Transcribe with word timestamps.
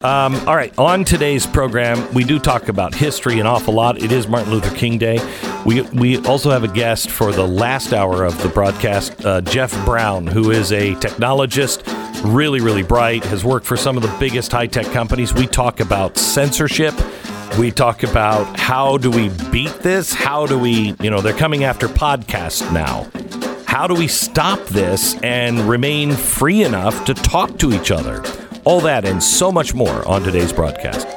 Um, 0.00 0.36
all 0.46 0.54
right, 0.54 0.72
on 0.78 1.04
today's 1.04 1.44
program, 1.44 2.14
we 2.14 2.22
do 2.22 2.38
talk 2.38 2.68
about 2.68 2.94
history 2.94 3.40
an 3.40 3.46
awful 3.48 3.74
lot. 3.74 4.00
It 4.00 4.12
is 4.12 4.28
Martin 4.28 4.52
Luther 4.52 4.72
King 4.76 4.96
Day. 4.96 5.18
We 5.66 5.80
we 5.80 6.18
also 6.24 6.52
have 6.52 6.62
a 6.62 6.68
guest 6.68 7.10
for 7.10 7.32
the 7.32 7.44
last 7.44 7.92
hour 7.92 8.22
of 8.22 8.40
the 8.40 8.48
broadcast, 8.48 9.24
uh, 9.26 9.40
Jeff 9.40 9.72
Brown, 9.84 10.28
who 10.28 10.52
is 10.52 10.70
a 10.70 10.94
technologist, 10.94 11.82
really 12.32 12.60
really 12.60 12.84
bright, 12.84 13.24
has 13.24 13.44
worked 13.44 13.66
for 13.66 13.76
some 13.76 13.96
of 13.96 14.04
the 14.04 14.16
biggest 14.20 14.52
high 14.52 14.68
tech 14.68 14.86
companies. 14.92 15.34
We 15.34 15.48
talk 15.48 15.80
about 15.80 16.16
censorship. 16.16 16.94
We 17.58 17.72
talk 17.72 18.04
about 18.04 18.56
how 18.56 18.98
do 18.98 19.10
we 19.10 19.30
beat 19.50 19.80
this? 19.80 20.12
How 20.12 20.46
do 20.46 20.60
we, 20.60 20.94
you 21.00 21.10
know, 21.10 21.20
they're 21.20 21.32
coming 21.32 21.64
after 21.64 21.88
podcasts 21.88 22.72
now. 22.72 23.08
How 23.66 23.88
do 23.88 23.94
we 23.94 24.06
stop 24.06 24.64
this 24.66 25.16
and 25.24 25.58
remain 25.62 26.12
free 26.12 26.62
enough 26.62 27.04
to 27.06 27.14
talk 27.14 27.58
to 27.58 27.72
each 27.72 27.90
other? 27.90 28.22
All 28.68 28.82
that 28.82 29.06
and 29.06 29.22
so 29.22 29.50
much 29.50 29.72
more 29.72 30.06
on 30.06 30.22
today's 30.22 30.52
broadcast. 30.52 31.08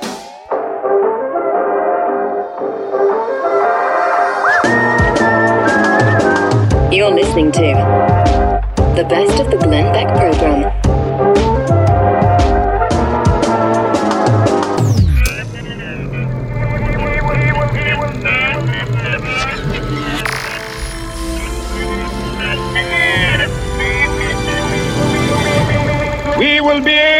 You're 6.93 7.11
listening 7.11 7.51
to 7.51 7.59
the 8.95 9.05
best 9.09 9.41
of 9.41 9.51
the 9.51 9.57
Glenn 9.61 9.91
Beck 9.91 10.07
program. 10.17 10.80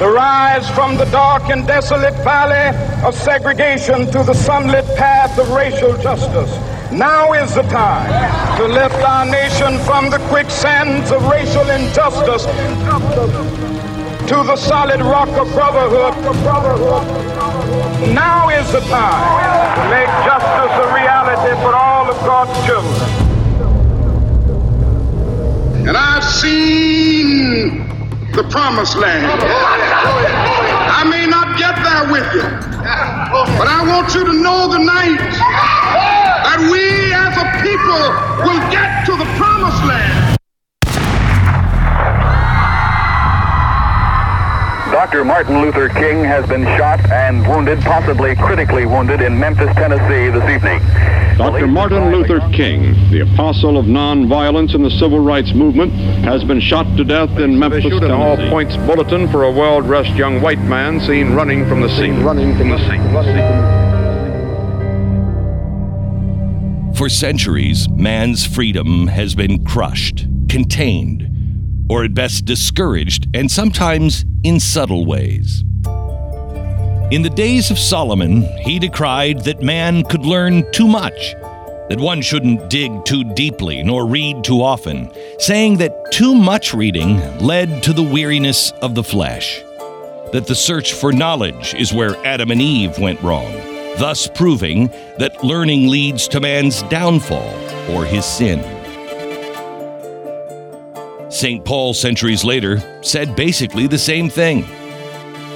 to 0.00 0.08
rise 0.08 0.66
from 0.70 0.96
the 0.96 1.04
dark 1.12 1.50
and 1.50 1.66
desolate 1.66 2.14
valley 2.24 2.74
of 3.06 3.14
segregation 3.14 4.06
to 4.06 4.24
the 4.24 4.32
sunlit 4.32 4.86
path 4.96 5.38
of 5.38 5.50
racial 5.50 5.94
justice. 5.98 6.50
Now 6.90 7.34
is 7.34 7.54
the 7.54 7.64
time 7.64 8.08
to 8.56 8.66
lift 8.66 8.94
our 8.94 9.26
nation 9.26 9.78
from 9.80 10.08
the 10.08 10.16
quicksands 10.30 11.12
of 11.12 11.22
racial 11.26 11.68
injustice 11.68 12.46
to 14.26 14.36
the 14.42 14.56
solid 14.56 15.02
rock 15.02 15.28
of 15.36 15.52
brotherhood. 15.52 16.14
Now 18.14 18.48
is 18.48 18.72
the 18.72 18.80
time 18.80 19.76
to 19.76 19.82
make 19.90 20.08
justice 20.24 20.72
a 20.80 20.94
reality 20.94 21.60
for 21.60 21.74
all 21.74 22.08
of 22.08 22.16
God's 22.24 22.56
children. 22.66 22.94
And 25.86 25.94
I've 25.94 26.24
seen 26.24 27.90
the 28.32 28.44
promised 28.44 28.96
land. 28.96 29.89
I 30.02 31.04
may 31.04 31.26
not 31.26 31.58
get 31.58 31.76
there 31.76 32.12
with 32.12 32.26
you, 32.34 32.42
but 33.58 33.68
I 33.68 33.84
want 33.86 34.14
you 34.14 34.24
to 34.24 34.32
know 34.32 34.72
tonight 34.72 35.20
that 36.46 36.58
we 36.72 37.12
as 37.12 37.36
a 37.36 37.46
people 37.62 38.00
will 38.44 38.60
get 38.70 39.04
to 39.06 39.16
the 39.16 39.28
promised 39.36 39.84
land. 39.84 40.29
Dr. 45.00 45.24
Martin 45.24 45.62
Luther 45.62 45.88
King 45.88 46.22
has 46.24 46.46
been 46.46 46.62
shot 46.76 47.00
and 47.10 47.40
wounded, 47.48 47.80
possibly 47.80 48.36
critically 48.36 48.84
wounded, 48.84 49.22
in 49.22 49.40
Memphis, 49.40 49.74
Tennessee 49.74 50.28
this 50.28 50.46
evening. 50.50 50.78
Dr. 51.38 51.66
Martin 51.66 52.12
Luther 52.12 52.40
King, 52.52 52.92
the 53.10 53.20
apostle 53.20 53.78
of 53.78 53.86
nonviolence 53.86 54.74
in 54.74 54.82
the 54.82 54.90
civil 54.90 55.18
rights 55.18 55.54
movement, 55.54 55.90
has 56.22 56.44
been 56.44 56.60
shot 56.60 56.84
to 56.98 57.04
death 57.04 57.30
in 57.38 57.58
Memphis, 57.58 57.86
Issued 57.86 58.02
an 58.02 58.10
Tennessee. 58.10 58.42
all 58.42 58.50
points 58.50 58.76
bulletin 58.76 59.26
for 59.28 59.44
a 59.44 59.50
well 59.50 59.80
dressed 59.80 60.14
young 60.16 60.42
white 60.42 60.60
man 60.60 61.00
seen 61.00 61.32
running 61.32 61.66
from 61.66 61.80
the 61.80 61.88
scene. 61.88 62.22
Running 62.22 62.54
from 62.58 62.68
the 62.68 62.76
scene. 62.76 63.00
For 66.94 67.08
centuries, 67.08 67.88
man's 67.88 68.46
freedom 68.46 69.06
has 69.06 69.34
been 69.34 69.64
crushed, 69.64 70.26
contained, 70.50 71.26
or 71.88 72.04
at 72.04 72.12
best 72.12 72.44
discouraged, 72.44 73.28
and 73.32 73.50
sometimes 73.50 74.26
in 74.42 74.60
subtle 74.60 75.06
ways. 75.06 75.62
In 77.10 77.22
the 77.22 77.32
days 77.34 77.70
of 77.70 77.78
Solomon, 77.78 78.42
he 78.60 78.78
decried 78.78 79.40
that 79.40 79.62
man 79.62 80.04
could 80.04 80.24
learn 80.24 80.70
too 80.72 80.86
much, 80.86 81.34
that 81.88 81.98
one 81.98 82.22
shouldn't 82.22 82.70
dig 82.70 83.04
too 83.04 83.24
deeply 83.34 83.82
nor 83.82 84.06
read 84.06 84.44
too 84.44 84.62
often, 84.62 85.10
saying 85.40 85.78
that 85.78 86.12
too 86.12 86.34
much 86.34 86.72
reading 86.72 87.18
led 87.38 87.82
to 87.82 87.92
the 87.92 88.02
weariness 88.02 88.70
of 88.80 88.94
the 88.94 89.02
flesh, 89.02 89.60
that 90.32 90.46
the 90.46 90.54
search 90.54 90.92
for 90.92 91.12
knowledge 91.12 91.74
is 91.74 91.92
where 91.92 92.16
Adam 92.24 92.52
and 92.52 92.62
Eve 92.62 92.96
went 93.00 93.20
wrong, 93.22 93.52
thus 93.98 94.28
proving 94.28 94.86
that 95.18 95.42
learning 95.42 95.88
leads 95.88 96.28
to 96.28 96.38
man's 96.38 96.82
downfall 96.84 97.54
or 97.90 98.04
his 98.04 98.24
sin. 98.24 98.79
St. 101.30 101.64
Paul, 101.64 101.94
centuries 101.94 102.44
later, 102.44 102.82
said 103.02 103.36
basically 103.36 103.86
the 103.86 103.96
same 103.96 104.28
thing. 104.28 104.64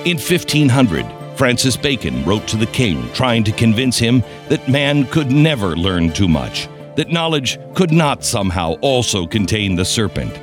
In 0.07 0.19
1500, 0.19 1.05
Francis 1.37 1.77
Bacon 1.77 2.25
wrote 2.25 2.47
to 2.47 2.57
the 2.57 2.67
king, 2.67 3.11
trying 3.13 3.43
to 3.43 3.51
convince 3.51 3.99
him 3.99 4.23
that 4.49 4.69
man 4.69 5.05
could 5.09 5.33
never 5.33 5.77
learn 5.77 6.13
too 6.13 6.29
much, 6.29 6.69
that 6.95 7.11
knowledge 7.11 7.59
could 7.75 7.91
not 7.91 8.23
somehow 8.23 8.75
also 8.83 9.27
contain 9.27 9.75
the 9.75 9.85
serpent. 9.85 10.39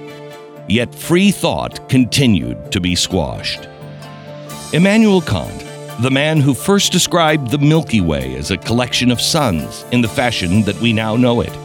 Yet 0.67 0.93
free 0.93 1.31
thought 1.31 1.87
continued 1.87 2.69
to 2.73 2.81
be 2.81 2.93
squashed. 2.93 3.69
Immanuel 4.73 5.21
Kant, 5.21 5.65
the 6.01 6.11
man 6.11 6.41
who 6.41 6.53
first 6.53 6.91
described 6.91 7.51
the 7.51 7.57
Milky 7.57 8.01
Way 8.01 8.35
as 8.35 8.51
a 8.51 8.57
collection 8.57 9.11
of 9.11 9.21
suns 9.21 9.85
in 9.93 10.01
the 10.01 10.09
fashion 10.09 10.63
that 10.63 10.79
we 10.81 10.91
now 10.91 11.15
know 11.15 11.39
it, 11.39 11.55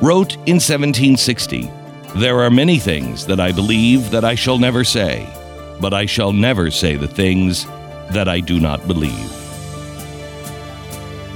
wrote 0.00 0.34
in 0.46 0.56
1760 0.56 1.70
There 2.14 2.40
are 2.40 2.50
many 2.50 2.78
things 2.78 3.24
that 3.26 3.40
I 3.40 3.52
believe 3.52 4.10
that 4.10 4.22
I 4.22 4.34
shall 4.34 4.58
never 4.58 4.84
say, 4.84 5.26
but 5.80 5.94
I 5.94 6.04
shall 6.04 6.30
never 6.30 6.70
say 6.70 6.94
the 6.94 7.08
things 7.08 7.64
that 8.10 8.28
I 8.28 8.40
do 8.40 8.60
not 8.60 8.86
believe. 8.86 9.30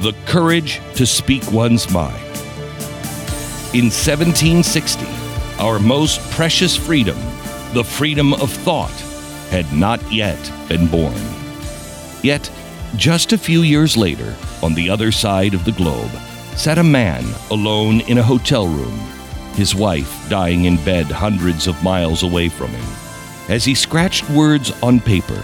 The 0.03 0.15
courage 0.27 0.83
to 0.97 1.07
speak 1.07 1.51
one's 1.51 1.91
mind. 1.91 2.23
In 3.73 3.87
1760, 3.87 5.07
our 5.59 5.79
most 5.79 6.21
precious 6.33 6.77
freedom, 6.77 7.17
the 7.73 7.83
freedom 7.83 8.35
of 8.35 8.53
thought, 8.53 8.91
had 9.49 9.73
not 9.73 10.01
yet 10.13 10.39
been 10.69 10.89
born. 10.89 11.17
Yet, 12.23 12.51
just 12.97 13.33
a 13.33 13.39
few 13.39 13.63
years 13.63 13.97
later, 13.97 14.37
on 14.63 14.75
the 14.75 14.91
other 14.91 15.11
side 15.11 15.55
of 15.55 15.65
the 15.65 15.73
globe, 15.73 16.11
sat 16.55 16.77
a 16.77 16.85
man 16.85 17.25
alone 17.51 18.03
in 18.03 18.19
a 18.19 18.23
hotel 18.23 18.69
room, 18.69 19.16
his 19.57 19.75
wife 19.75 20.29
dying 20.29 20.67
in 20.67 20.77
bed 20.85 21.07
hundreds 21.07 21.67
of 21.67 21.83
miles 21.83 22.23
away 22.23 22.49
from 22.49 22.69
him. 22.69 22.85
As 23.49 23.65
he 23.65 23.75
scratched 23.75 24.29
words 24.31 24.71
on 24.83 25.01
paper, 25.01 25.43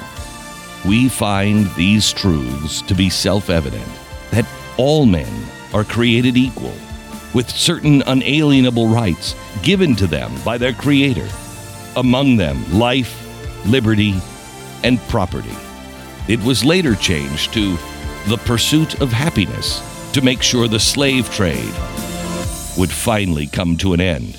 we 0.85 1.09
find 1.09 1.67
these 1.75 2.13
truths 2.13 2.83
to 2.83 2.95
be 2.95 3.09
self 3.09 3.49
evident 3.49 3.89
that 4.31 4.47
all 4.77 5.07
men 5.07 5.33
are 5.73 5.85
created 5.85 6.37
equal, 6.37 6.75
with 7.33 7.49
certain 7.49 8.03
unalienable 8.03 8.89
rights 8.89 9.35
given 9.63 9.97
to 9.97 10.07
them 10.07 10.33
by 10.45 10.59
their 10.59 10.73
Creator, 10.73 11.29
among 11.97 12.37
them 12.37 12.79
life, 12.79 13.19
liberty, 13.67 14.21
and 14.85 14.99
property. 15.09 15.57
It 16.29 16.43
was 16.43 16.65
later 16.65 16.95
changed 16.95 17.53
to 17.55 17.77
the 18.29 18.41
pursuit 18.45 19.01
of 19.01 19.11
happiness 19.13 19.81
to 20.13 20.23
make 20.23 20.43
sure 20.43 20.69
the 20.69 20.79
slave 20.79 21.31
trade 21.31 21.73
would 22.79 22.91
finally 22.91 23.47
come 23.47 23.77
to 23.79 23.93
an 23.93 24.01
end. 24.01 24.39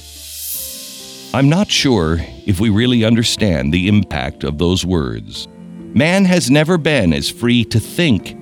I'm 1.34 1.50
not 1.50 1.72
sure 1.72 2.18
if 2.46 2.60
we 2.60 2.70
really 2.70 3.04
understand 3.04 3.74
the 3.74 3.88
impact 3.88 4.44
of 4.44 4.58
those 4.58 4.86
words. 4.86 5.48
Man 5.96 6.26
has 6.26 6.52
never 6.52 6.78
been 6.78 7.14
as 7.14 7.30
free 7.30 7.64
to 7.66 7.80
think 7.80 8.38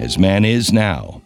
as 0.00 0.18
man 0.18 0.44
is 0.44 0.72
now. 0.72 1.22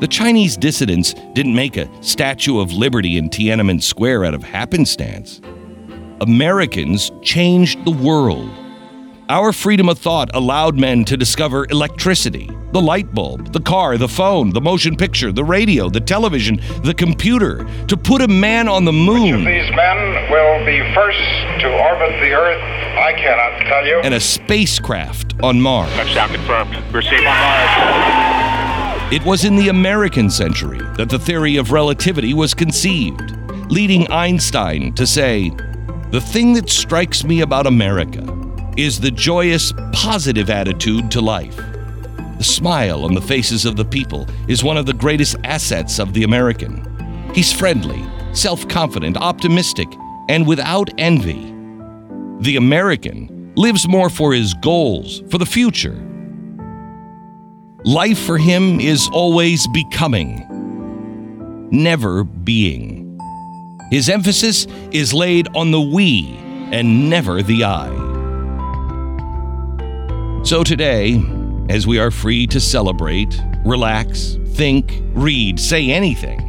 The 0.00 0.08
Chinese 0.08 0.56
dissidents 0.56 1.14
didn't 1.32 1.54
make 1.54 1.76
a 1.76 1.90
Statue 2.02 2.60
of 2.60 2.72
Liberty 2.72 3.18
in 3.18 3.28
Tiananmen 3.28 3.82
Square 3.82 4.26
out 4.26 4.34
of 4.34 4.42
happenstance. 4.42 5.40
Americans 6.20 7.10
changed 7.22 7.84
the 7.84 7.90
world. 7.90 8.48
Our 9.30 9.52
freedom 9.52 9.90
of 9.90 9.98
thought 9.98 10.34
allowed 10.34 10.78
men 10.78 11.04
to 11.04 11.14
discover 11.14 11.66
electricity, 11.68 12.50
the 12.72 12.80
light 12.80 13.14
bulb, 13.14 13.52
the 13.52 13.60
car, 13.60 13.98
the 13.98 14.08
phone, 14.08 14.48
the 14.48 14.60
motion 14.62 14.96
picture, 14.96 15.32
the 15.32 15.44
radio, 15.44 15.90
the 15.90 16.00
television, 16.00 16.62
the 16.82 16.94
computer, 16.94 17.68
to 17.88 17.96
put 17.98 18.22
a 18.22 18.28
man 18.28 18.68
on 18.68 18.86
the 18.86 18.92
moon. 18.92 19.44
These 19.44 19.70
men 19.76 20.30
will 20.30 20.64
be 20.64 20.80
first 20.94 21.18
to 21.60 21.68
orbit 21.68 22.18
the 22.22 22.32
Earth, 22.32 22.62
I 22.96 23.12
cannot 23.18 23.68
tell 23.68 23.86
you. 23.86 24.00
And 24.00 24.14
a 24.14 24.20
spacecraft 24.20 25.34
on 25.42 25.60
Mars. 25.60 25.92
Touchdown 25.92 26.30
confirmed. 26.30 26.82
We're 26.90 27.02
safe 27.02 27.18
on 27.18 27.24
Mars. 27.24 29.12
It 29.12 29.22
was 29.26 29.44
in 29.44 29.56
the 29.56 29.68
American 29.68 30.30
century 30.30 30.80
that 30.96 31.10
the 31.10 31.18
theory 31.18 31.56
of 31.56 31.70
relativity 31.70 32.32
was 32.32 32.54
conceived, 32.54 33.36
leading 33.70 34.10
Einstein 34.10 34.94
to 34.94 35.06
say, 35.06 35.50
The 36.12 36.20
thing 36.22 36.54
that 36.54 36.70
strikes 36.70 37.24
me 37.24 37.42
about 37.42 37.66
America 37.66 38.37
is 38.78 39.00
the 39.00 39.10
joyous, 39.10 39.72
positive 39.92 40.50
attitude 40.50 41.10
to 41.10 41.20
life. 41.20 41.56
The 41.56 42.44
smile 42.44 43.04
on 43.04 43.12
the 43.12 43.20
faces 43.20 43.64
of 43.64 43.74
the 43.74 43.84
people 43.84 44.28
is 44.46 44.62
one 44.62 44.76
of 44.76 44.86
the 44.86 44.92
greatest 44.92 45.34
assets 45.42 45.98
of 45.98 46.14
the 46.14 46.22
American. 46.22 46.84
He's 47.34 47.52
friendly, 47.52 48.06
self 48.32 48.68
confident, 48.68 49.16
optimistic, 49.16 49.88
and 50.28 50.46
without 50.46 50.88
envy. 50.96 51.52
The 52.40 52.54
American 52.54 53.52
lives 53.56 53.88
more 53.88 54.08
for 54.08 54.32
his 54.32 54.54
goals, 54.54 55.24
for 55.28 55.38
the 55.38 55.46
future. 55.46 56.00
Life 57.84 58.20
for 58.20 58.38
him 58.38 58.78
is 58.78 59.08
always 59.12 59.66
becoming, 59.68 60.46
never 61.72 62.22
being. 62.22 63.18
His 63.90 64.08
emphasis 64.08 64.68
is 64.92 65.12
laid 65.12 65.48
on 65.56 65.72
the 65.72 65.80
we 65.80 66.36
and 66.70 67.10
never 67.10 67.42
the 67.42 67.64
I. 67.64 68.08
So 70.44 70.64
today, 70.64 71.22
as 71.68 71.86
we 71.86 71.98
are 71.98 72.10
free 72.10 72.46
to 72.46 72.60
celebrate, 72.60 73.38
relax, 73.66 74.38
think, 74.54 75.02
read, 75.12 75.60
say 75.60 75.90
anything, 75.90 76.40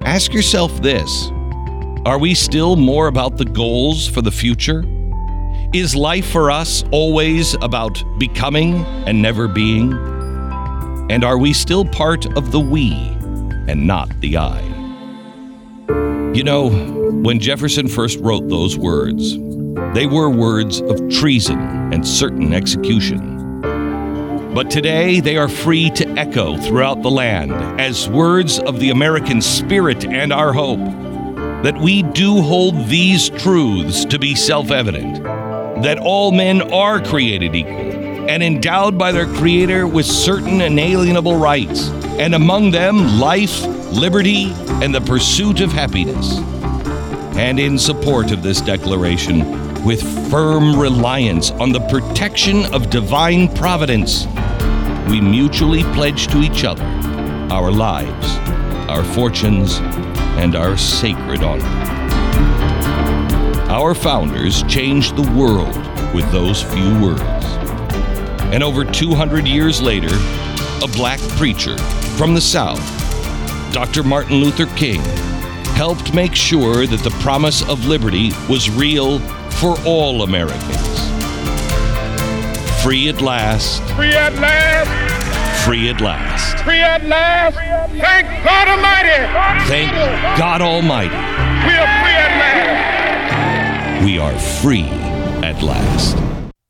ask 0.00 0.32
yourself 0.32 0.80
this 0.80 1.28
Are 2.06 2.18
we 2.18 2.34
still 2.34 2.76
more 2.76 3.08
about 3.08 3.36
the 3.36 3.44
goals 3.44 4.08
for 4.08 4.22
the 4.22 4.30
future? 4.30 4.84
Is 5.74 5.94
life 5.94 6.30
for 6.30 6.50
us 6.50 6.82
always 6.92 7.54
about 7.54 8.02
becoming 8.18 8.84
and 9.06 9.20
never 9.20 9.48
being? 9.48 9.92
And 11.10 11.24
are 11.24 11.36
we 11.36 11.52
still 11.52 11.84
part 11.84 12.24
of 12.38 12.52
the 12.52 12.60
we 12.60 12.92
and 13.68 13.86
not 13.86 14.08
the 14.20 14.38
I? 14.38 14.60
You 16.32 16.44
know, 16.44 16.70
when 16.70 17.40
Jefferson 17.40 17.88
first 17.88 18.18
wrote 18.20 18.48
those 18.48 18.78
words, 18.78 19.36
they 19.94 20.06
were 20.06 20.30
words 20.30 20.80
of 20.80 21.08
treason 21.10 21.58
and 21.92 22.06
certain 22.06 22.52
execution. 22.52 23.60
But 24.54 24.70
today 24.70 25.20
they 25.20 25.36
are 25.36 25.48
free 25.48 25.90
to 25.90 26.08
echo 26.10 26.56
throughout 26.56 27.02
the 27.02 27.10
land 27.10 27.52
as 27.80 28.08
words 28.08 28.58
of 28.58 28.80
the 28.80 28.90
American 28.90 29.40
spirit 29.40 30.04
and 30.04 30.32
our 30.32 30.52
hope 30.52 30.80
that 31.62 31.78
we 31.78 32.02
do 32.02 32.40
hold 32.40 32.86
these 32.86 33.30
truths 33.30 34.04
to 34.06 34.18
be 34.18 34.34
self 34.34 34.70
evident 34.70 35.22
that 35.82 35.98
all 35.98 36.32
men 36.32 36.72
are 36.72 37.02
created 37.02 37.54
equal 37.54 37.90
and 38.30 38.44
endowed 38.44 38.96
by 38.96 39.10
their 39.10 39.26
Creator 39.26 39.88
with 39.88 40.06
certain 40.06 40.60
inalienable 40.60 41.36
rights, 41.36 41.88
and 42.18 42.32
among 42.32 42.70
them 42.70 43.18
life, 43.18 43.62
liberty, 43.90 44.52
and 44.82 44.94
the 44.94 45.00
pursuit 45.00 45.60
of 45.60 45.72
happiness. 45.72 46.38
And 47.40 47.58
in 47.58 47.78
support 47.78 48.32
of 48.32 48.42
this 48.42 48.60
declaration, 48.60 49.82
with 49.82 50.02
firm 50.30 50.78
reliance 50.78 51.52
on 51.52 51.72
the 51.72 51.80
protection 51.88 52.66
of 52.74 52.90
divine 52.90 53.48
providence, 53.54 54.26
we 55.08 55.22
mutually 55.22 55.82
pledge 55.94 56.26
to 56.28 56.42
each 56.42 56.64
other 56.64 56.84
our 57.50 57.72
lives, 57.72 58.36
our 58.90 59.02
fortunes, 59.02 59.78
and 60.36 60.54
our 60.54 60.76
sacred 60.76 61.42
honor. 61.42 61.64
Our 63.70 63.94
founders 63.94 64.62
changed 64.64 65.16
the 65.16 65.32
world 65.32 65.74
with 66.14 66.30
those 66.32 66.62
few 66.62 67.00
words. 67.00 67.46
And 68.52 68.62
over 68.62 68.84
200 68.84 69.48
years 69.48 69.80
later, 69.80 70.14
a 70.82 70.88
black 70.88 71.20
preacher 71.38 71.78
from 72.18 72.34
the 72.34 72.40
South, 72.42 72.84
Dr. 73.72 74.02
Martin 74.02 74.36
Luther 74.36 74.66
King, 74.76 75.00
helped 75.80 76.12
make 76.12 76.34
sure 76.34 76.86
that 76.86 77.00
the 77.00 77.16
promise 77.22 77.66
of 77.66 77.86
liberty 77.86 78.32
was 78.50 78.68
real 78.68 79.18
for 79.48 79.78
all 79.86 80.24
Americans. 80.24 81.00
Free 82.82 83.08
at 83.08 83.22
last. 83.22 83.80
Free 83.94 84.12
at 84.12 84.34
last. 84.34 85.64
Free 85.64 85.88
at 85.88 86.02
last. 86.02 86.62
Free 86.64 86.80
at 86.80 87.02
last. 87.06 87.56
Thank 87.96 88.26
God 88.44 88.68
Almighty. 88.68 89.68
Thank 89.70 89.90
God 90.38 90.60
Almighty. 90.60 91.16
We 91.64 91.78
are 91.78 91.88
free 92.04 92.18
at 92.26 92.34
last. 92.42 94.04
We 94.04 94.18
are 94.18 94.38
free 94.38 94.88
at 95.42 95.62
last. 95.62 96.18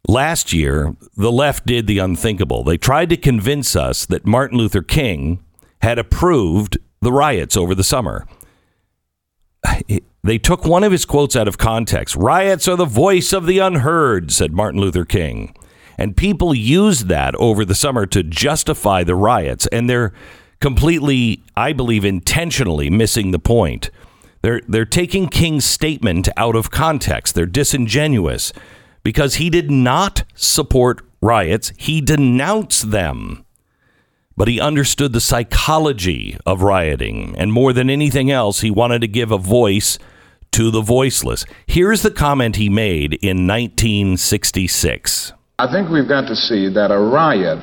Last 0.07 0.53
year, 0.53 0.95
the 1.17 1.33
left 1.33 1.67
did 1.67 1.89
the 1.89 1.99
unthinkable. 1.99 2.63
They 2.63 2.79
tried 2.79 3.09
to 3.09 3.17
convince 3.17 3.75
us 3.75 4.07
that 4.07 4.25
Martin 4.25 4.57
Luther 4.57 4.83
King 4.83 5.43
had 5.83 5.99
approved 5.99 6.79
the 7.01 7.11
riots 7.11 7.57
over 7.57 7.75
the 7.75 7.83
summer. 7.83 8.25
They 10.23 10.39
took 10.39 10.65
one 10.65 10.85
of 10.85 10.93
his 10.93 11.05
quotes 11.05 11.35
out 11.35 11.49
of 11.49 11.59
context. 11.59 12.15
Riots 12.15 12.69
are 12.69 12.77
the 12.77 12.85
voice 12.85 13.33
of 13.33 13.47
the 13.47 13.59
unheard, 13.59 14.31
said 14.31 14.53
Martin 14.53 14.81
Luther 14.81 15.05
King. 15.05 15.55
And 15.97 16.17
people 16.17 16.55
used 16.55 17.09
that 17.09 17.35
over 17.37 17.65
the 17.65 17.75
summer 17.75 18.07
to 18.07 18.23
justify 18.23 19.03
the 19.03 19.15
riots. 19.15 19.67
And 19.69 19.89
they're 19.89 20.13
completely, 20.61 21.43
I 21.57 21.73
believe, 21.73 22.05
intentionally 22.05 22.91
missing 22.91 23.31
the 23.31 23.39
point. 23.39 23.91
They're, 24.43 24.63
they're 24.69 24.87
taking 24.87 25.29
King's 25.29 25.65
statement 25.65 26.29
out 26.37 26.57
of 26.57 26.71
context. 26.71 27.35
They're 27.35 27.47
disingenuous 27.47 28.53
because 29.03 29.37
he 29.37 29.51
did 29.51 29.71
not 29.71 30.25
support 30.35 31.03
riots, 31.23 31.73
he 31.77 32.01
denounced 32.01 32.91
them 32.91 33.45
but 34.41 34.49
he 34.49 34.59
understood 34.59 35.13
the 35.13 35.21
psychology 35.21 36.35
of 36.47 36.63
rioting. 36.63 37.35
And 37.37 37.53
more 37.53 37.75
than 37.75 37.91
anything 37.91 38.31
else, 38.31 38.63
he 38.63 38.71
wanted 38.71 39.03
to 39.03 39.07
give 39.07 39.31
a 39.31 39.37
voice 39.37 39.99
to 40.53 40.71
the 40.71 40.81
voiceless. 40.81 41.45
Here's 41.67 42.01
the 42.01 42.11
comment 42.11 42.57
he 42.57 42.71
made 42.71 43.13
in 43.21 43.47
1966. 43.47 45.35
I 45.59 45.71
think 45.71 45.91
we've 45.91 46.09
got 46.09 46.27
to 46.29 46.35
see 46.35 46.73
that 46.73 46.91
a 46.91 46.99
riot 46.99 47.59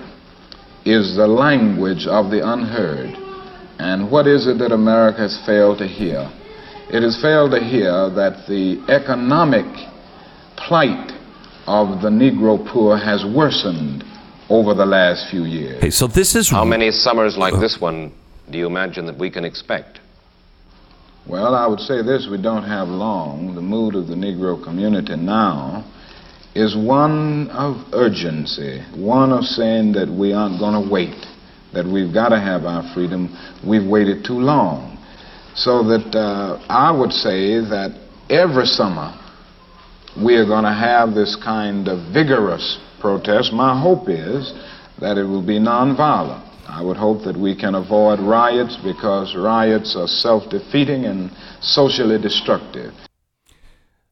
is 0.86 1.16
the 1.16 1.26
language 1.26 2.06
of 2.06 2.30
the 2.30 2.48
unheard. 2.48 3.10
And 3.80 4.12
what 4.12 4.28
is 4.28 4.46
it 4.46 4.60
that 4.60 4.72
America 4.72 5.22
has 5.22 5.42
failed 5.48 5.80
to 5.80 5.88
hear? 5.88 6.32
It 6.94 7.02
has 7.02 7.20
failed 7.20 7.54
to 7.54 7.60
hear 7.60 8.12
that 8.12 8.46
the 8.48 8.86
economic 8.88 9.66
plight 10.58 11.12
of 11.66 12.04
the 12.04 12.10
Negro 12.10 12.64
poor 12.72 12.98
has 12.98 13.26
worsened 13.26 14.04
over 14.50 14.74
the 14.74 14.86
last 14.86 15.30
few 15.30 15.44
years. 15.44 15.78
Okay, 15.78 15.90
so 15.90 16.08
this 16.08 16.36
is 16.36 16.50
how 16.50 16.66
many 16.66 16.92
summers 16.92 17.38
like 17.38 17.54
this 17.60 17.80
one 17.80 18.14
do 18.50 18.58
you 18.58 18.66
imagine 18.66 19.06
that 19.08 19.18
we 19.18 19.30
can 19.30 19.44
expect? 19.44 20.00
Well, 21.28 21.56
I 21.56 21.68
would 21.68 21.82
say 21.82 22.02
this: 22.02 22.28
we 22.30 22.42
don't 22.42 22.64
have 22.64 22.88
long. 22.88 23.56
The 23.56 23.62
mood 23.62 23.96
of 23.96 24.08
the 24.08 24.16
Negro 24.16 24.64
community 24.64 25.16
now 25.16 25.84
is 26.56 26.76
one 26.76 27.50
of 27.50 27.76
urgency, 27.94 28.82
one 28.96 29.32
of 29.32 29.44
saying 29.44 29.92
that 29.94 30.10
we 30.10 30.34
aren't 30.34 30.60
going 30.60 30.82
to 30.82 30.90
wait, 30.90 31.28
that 31.74 31.86
we've 31.86 32.14
got 32.14 32.30
to 32.30 32.40
have 32.40 32.64
our 32.64 32.84
freedom. 32.94 33.36
We've 33.66 33.86
waited 33.86 34.24
too 34.24 34.40
long. 34.40 34.98
So 35.56 35.84
that 35.84 36.16
uh, 36.16 36.64
I 36.70 36.92
would 36.92 37.12
say 37.12 37.60
that 37.60 37.92
every 38.30 38.66
summer 38.66 39.14
we 40.24 40.36
are 40.36 40.46
going 40.46 40.64
to 40.64 40.74
have 40.74 41.14
this 41.14 41.36
kind 41.36 41.88
of 41.88 42.14
vigorous 42.14 42.80
protest. 43.00 43.54
My 43.54 43.80
hope 43.80 44.10
is 44.10 44.54
that 45.00 45.18
it 45.18 45.24
will 45.24 45.46
be 45.46 45.60
nonviolent. 45.60 46.44
I 46.68 46.82
would 46.82 46.98
hope 46.98 47.24
that 47.24 47.38
we 47.38 47.56
can 47.56 47.76
avoid 47.76 48.20
riots 48.20 48.78
because 48.84 49.36
riots 49.36 49.96
are 49.96 50.08
self 50.08 50.50
defeating 50.50 51.06
and 51.06 51.32
socially 51.62 52.22
destructive. 52.22 52.94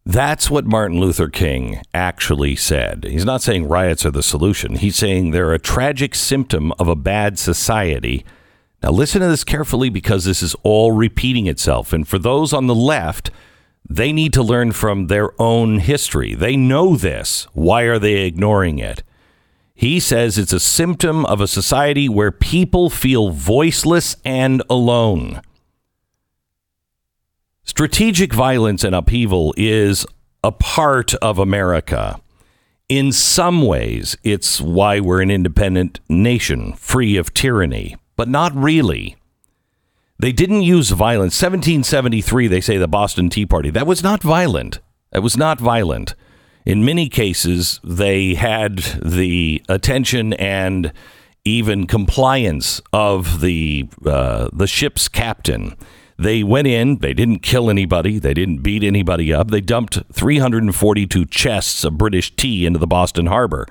That's 0.06 0.51
what 0.51 0.65
Martin 0.65 1.00
Luther 1.00 1.30
King 1.30 1.82
actually 1.94 2.56
said. 2.56 3.06
He's 3.10 3.25
not 3.25 3.42
saying 3.42 3.68
riots 3.68 4.06
are 4.06 4.12
the 4.12 4.22
solution. 4.22 4.75
He's 4.75 4.96
saying 4.96 5.32
they're 5.32 5.54
a 5.54 5.60
tragic 5.60 6.13
symptom 6.13 6.72
of 6.74 6.88
a 6.88 6.96
bad 6.96 7.39
society. 7.39 8.24
Now, 8.84 8.92
listen 8.92 9.22
to 9.22 9.27
this 9.27 9.44
carefully 9.44 9.89
because 9.89 10.24
this 10.24 10.44
is 10.44 10.56
all 10.62 10.92
repeating 10.92 11.48
itself. 11.48 11.92
And 11.92 12.08
for 12.08 12.20
those 12.20 12.54
on 12.54 12.68
the 12.68 12.75
left, 12.75 13.32
they 13.88 14.12
need 14.12 14.34
to 14.34 14.44
learn 14.44 14.72
from 14.72 15.08
their 15.08 15.30
own 15.39 15.80
history. 15.80 16.34
They 16.34 16.56
know 16.56 16.96
this. 16.96 17.48
Why 17.54 17.84
are 17.84 18.00
they 18.00 18.25
ignoring 18.25 18.80
it? 18.80 19.04
He 19.74 20.00
says 20.00 20.38
it's 20.38 20.54
a 20.54 20.60
symptom 20.60 21.25
of 21.25 21.42
a 21.42 21.48
society 21.48 22.08
where 22.08 22.32
people 22.32 22.89
feel 22.89 23.30
voiceless 23.32 24.15
and 24.24 24.63
alone. 24.70 25.42
Strategic 27.63 28.34
violence 28.34 28.84
and 28.84 28.96
upheaval 28.96 29.54
is 29.58 30.06
a 30.44 30.51
part 30.51 31.13
of 31.15 31.39
America. 31.39 32.22
In 32.88 33.12
some 33.12 33.63
ways, 33.63 34.15
it's 34.24 34.62
why 34.62 35.00
we're 35.00 35.22
an 35.22 35.32
independent 35.32 36.00
nation, 36.08 36.74
free 36.74 37.18
of 37.18 37.34
tyranny, 37.34 37.98
but 38.15 38.30
not 38.30 38.56
really. 38.56 39.15
They 40.17 40.31
didn't 40.31 40.62
use 40.62 40.91
violence. 40.91 41.41
1773, 41.41 42.48
they 42.48 42.62
say 42.62 42.77
the 42.77 42.88
Boston 42.88 43.29
Tea 43.29 43.45
Party. 43.45 43.69
That 43.69 43.88
was 43.88 44.01
not 44.01 44.24
violent. 44.24 44.79
That 45.12 45.22
was 45.22 45.38
not 45.38 45.60
violent. 45.60 46.15
In 46.65 46.84
many 46.84 47.10
cases, 47.10 47.79
they 47.84 48.36
had 48.36 48.77
the 49.03 49.62
attention 49.69 50.34
and 50.34 50.91
even 51.43 51.86
compliance 51.86 52.81
of 52.91 53.41
the 53.41 53.88
uh, 54.05 54.50
the 54.51 54.65
ship's 54.65 55.07
captain. 55.07 55.75
They 56.17 56.43
went 56.43 56.67
in, 56.67 57.00
they 57.00 57.13
didn't 57.13 57.39
kill 57.39 57.69
anybody, 57.69 58.19
they 58.19 58.34
didn't 58.34 58.60
beat 58.60 58.84
anybody 58.84 59.34
up. 59.34 59.51
They 59.51 59.62
dumped 59.62 60.01
342 60.13 61.25
chests 61.25 61.84
of 61.84 61.98
British 61.98 62.36
tea 62.36 62.65
into 62.65 62.79
the 62.79 62.88
Boston 62.88 63.27
harbor. 63.27 63.67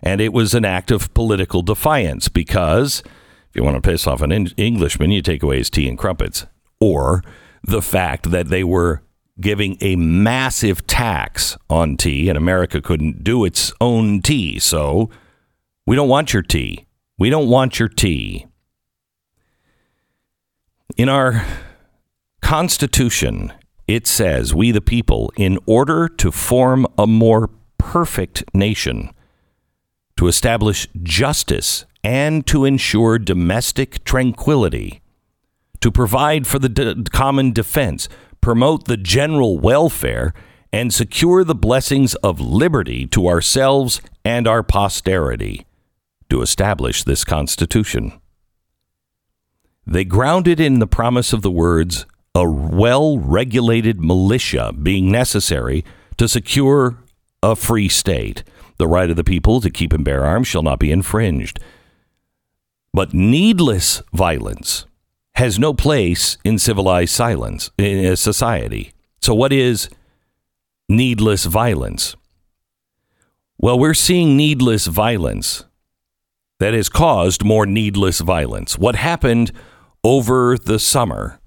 And 0.00 0.20
it 0.20 0.32
was 0.32 0.54
an 0.54 0.64
act 0.64 0.92
of 0.92 1.12
political 1.12 1.60
defiance 1.60 2.28
because 2.28 3.02
if 3.50 3.56
you 3.56 3.64
want 3.64 3.82
to 3.82 3.90
piss 3.90 4.06
off 4.06 4.22
an 4.22 4.32
Englishman, 4.32 5.10
you 5.10 5.22
take 5.22 5.42
away 5.42 5.58
his 5.58 5.70
tea 5.70 5.88
and 5.88 5.98
crumpets. 5.98 6.46
Or 6.80 7.22
the 7.62 7.82
fact 7.82 8.30
that 8.30 8.48
they 8.48 8.62
were 8.62 9.02
giving 9.40 9.76
a 9.80 9.96
massive 9.96 10.86
tax 10.86 11.56
on 11.70 11.96
tea, 11.96 12.28
and 12.28 12.36
America 12.36 12.80
couldn't 12.80 13.24
do 13.24 13.44
its 13.44 13.72
own 13.80 14.20
tea. 14.20 14.58
So 14.58 15.10
we 15.86 15.96
don't 15.96 16.08
want 16.08 16.32
your 16.32 16.42
tea. 16.42 16.86
We 17.18 17.30
don't 17.30 17.48
want 17.48 17.78
your 17.78 17.88
tea. 17.88 18.46
In 20.96 21.08
our 21.08 21.44
Constitution, 22.42 23.52
it 23.86 24.06
says, 24.06 24.54
We 24.54 24.70
the 24.70 24.80
people, 24.80 25.32
in 25.36 25.58
order 25.66 26.08
to 26.08 26.30
form 26.30 26.86
a 26.96 27.06
more 27.06 27.50
perfect 27.78 28.44
nation, 28.54 29.10
to 30.16 30.26
establish 30.26 30.88
justice 31.02 31.86
and 32.02 32.46
to 32.46 32.64
ensure 32.64 33.18
domestic 33.18 34.04
tranquility, 34.04 35.00
to 35.80 35.90
provide 35.90 36.46
for 36.46 36.58
the 36.58 36.68
de- 36.68 37.04
common 37.10 37.52
defense, 37.52 38.08
promote 38.40 38.86
the 38.86 38.96
general 38.96 39.58
welfare, 39.58 40.32
and 40.72 40.92
secure 40.92 41.44
the 41.44 41.54
blessings 41.54 42.14
of 42.16 42.40
liberty 42.40 43.06
to 43.06 43.26
ourselves 43.26 44.00
and 44.24 44.46
our 44.46 44.62
posterity, 44.62 45.66
to 46.28 46.42
establish 46.42 47.02
this 47.02 47.24
Constitution. 47.24 48.12
They 49.86 50.04
grounded 50.04 50.60
in 50.60 50.80
the 50.80 50.86
promise 50.86 51.32
of 51.32 51.40
the 51.40 51.50
words, 51.50 52.04
a 52.34 52.48
well 52.48 53.18
regulated 53.18 54.00
militia 54.00 54.72
being 54.72 55.10
necessary 55.10 55.84
to 56.18 56.28
secure 56.28 56.98
a 57.42 57.56
free 57.56 57.88
state. 57.88 58.44
The 58.76 58.86
right 58.86 59.08
of 59.08 59.16
the 59.16 59.24
people 59.24 59.60
to 59.62 59.70
keep 59.70 59.92
and 59.92 60.04
bear 60.04 60.24
arms 60.24 60.46
shall 60.46 60.62
not 60.62 60.78
be 60.78 60.92
infringed. 60.92 61.58
But 62.98 63.14
needless 63.14 64.02
violence 64.12 64.84
has 65.36 65.56
no 65.56 65.72
place 65.72 66.36
in 66.42 66.58
civilized 66.58 67.14
silence 67.14 67.70
in 67.78 68.04
a 68.04 68.16
society. 68.16 68.92
So, 69.20 69.36
what 69.36 69.52
is 69.52 69.88
needless 70.88 71.44
violence? 71.44 72.16
Well, 73.56 73.78
we're 73.78 73.94
seeing 73.94 74.36
needless 74.36 74.86
violence 74.88 75.64
that 76.58 76.74
has 76.74 76.88
caused 76.88 77.44
more 77.44 77.66
needless 77.66 78.18
violence. 78.18 78.76
What 78.76 78.96
happened 78.96 79.52
over 80.02 80.58
the 80.58 80.80
summer 80.80 81.38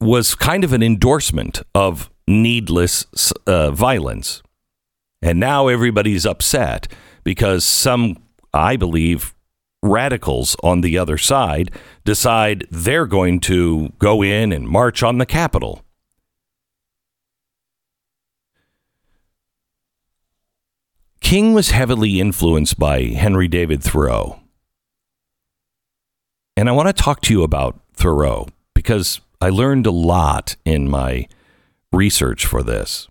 was 0.00 0.34
kind 0.34 0.64
of 0.64 0.72
an 0.72 0.82
endorsement 0.82 1.62
of 1.72 2.10
needless 2.26 3.06
uh, 3.46 3.70
violence. 3.70 4.42
And 5.22 5.38
now 5.38 5.68
everybody's 5.68 6.26
upset 6.26 6.88
because 7.22 7.64
some, 7.64 8.16
I 8.52 8.74
believe, 8.74 9.35
radicals 9.90 10.56
on 10.62 10.80
the 10.80 10.98
other 10.98 11.18
side 11.18 11.70
decide 12.04 12.66
they're 12.70 13.06
going 13.06 13.40
to 13.40 13.92
go 13.98 14.22
in 14.22 14.52
and 14.52 14.68
march 14.68 15.02
on 15.02 15.18
the 15.18 15.26
Capitol. 15.26 15.82
King 21.20 21.54
was 21.54 21.70
heavily 21.70 22.20
influenced 22.20 22.78
by 22.78 23.02
Henry 23.02 23.48
David 23.48 23.82
Thoreau. 23.82 24.40
And 26.56 26.68
I 26.68 26.72
want 26.72 26.88
to 26.88 26.92
talk 26.92 27.20
to 27.22 27.34
you 27.34 27.42
about 27.42 27.80
Thoreau 27.94 28.46
because 28.74 29.20
I 29.40 29.50
learned 29.50 29.86
a 29.86 29.90
lot 29.90 30.56
in 30.64 30.88
my 30.88 31.26
research 31.92 32.46
for 32.46 32.62
this. 32.62 33.08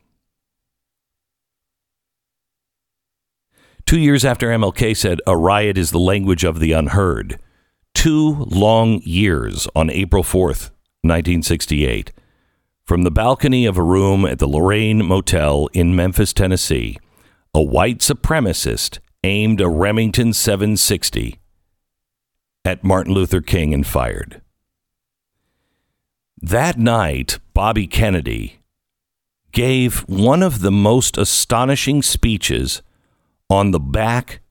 Two 3.86 4.00
years 4.00 4.26
after 4.26 4.48
MLK 4.48 4.98
said, 4.98 5.22
a 5.28 5.38
riot 5.38 5.78
is 5.78 5.92
the 5.92 6.00
language 6.00 6.44
of 6.44 6.60
the 6.60 6.72
unheard. 6.72 7.40
Two 7.94 8.46
long 8.48 9.00
years 9.04 9.68
on 9.76 9.92
April 9.92 10.24
4th, 10.24 10.72
1968. 11.04 12.12
From 12.84 13.04
the 13.04 13.12
balcony 13.12 13.68
of 13.68 13.78
a 13.78 13.84
room 13.84 14.26
at 14.26 14.40
the 14.40 14.48
Lorraine 14.48 15.06
Motel 15.06 15.68
in 15.74 15.96
Memphis, 15.96 16.34
Tennessee, 16.34 16.98
a 17.54 17.62
white 17.62 18.00
supremacist 18.00 18.98
aimed 19.24 19.62
a 19.62 19.70
Remington 19.70 20.34
760 20.34 21.40
at 22.64 22.84
Martin 22.84 23.14
Luther 23.14 23.42
King 23.42 23.72
and 23.72 23.86
fired. 23.86 24.42
That 26.42 26.80
night, 26.80 27.38
Bobby 27.54 27.86
Kennedy 27.86 28.62
gave 29.52 30.00
one 30.02 30.42
of 30.42 30.62
the 30.62 30.72
most 30.72 31.20
astonishing 31.20 32.02
speeches 32.02 32.82
on 33.50 33.72
the 33.72 33.80
back 33.80 34.42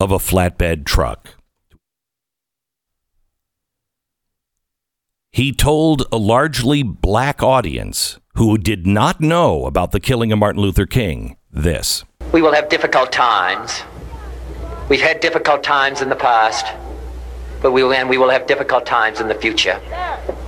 of 0.00 0.10
a 0.10 0.18
flatbed 0.18 0.84
truck. 0.84 1.34
He 5.32 5.52
told 5.52 6.06
a 6.12 6.16
largely 6.16 6.82
black 6.82 7.42
audience 7.42 8.18
who 8.34 8.56
did 8.56 8.86
not 8.86 9.20
know 9.20 9.66
about 9.66 9.92
the 9.92 10.00
killing 10.00 10.32
of 10.32 10.38
Martin 10.38 10.62
Luther 10.62 10.86
King 10.86 11.36
this. 11.50 12.04
We 12.32 12.42
will 12.42 12.52
have 12.52 12.68
difficult 12.68 13.12
times. 13.12 13.82
We've 14.88 15.00
had 15.00 15.20
difficult 15.20 15.62
times 15.62 16.02
in 16.02 16.08
the 16.08 16.16
past 16.16 16.66
but 17.64 17.72
we 17.72 17.82
will, 17.82 17.94
and 17.94 18.10
we 18.10 18.18
will 18.18 18.28
have 18.28 18.46
difficult 18.46 18.84
times 18.84 19.22
in 19.22 19.28
the 19.28 19.34
future. 19.34 19.80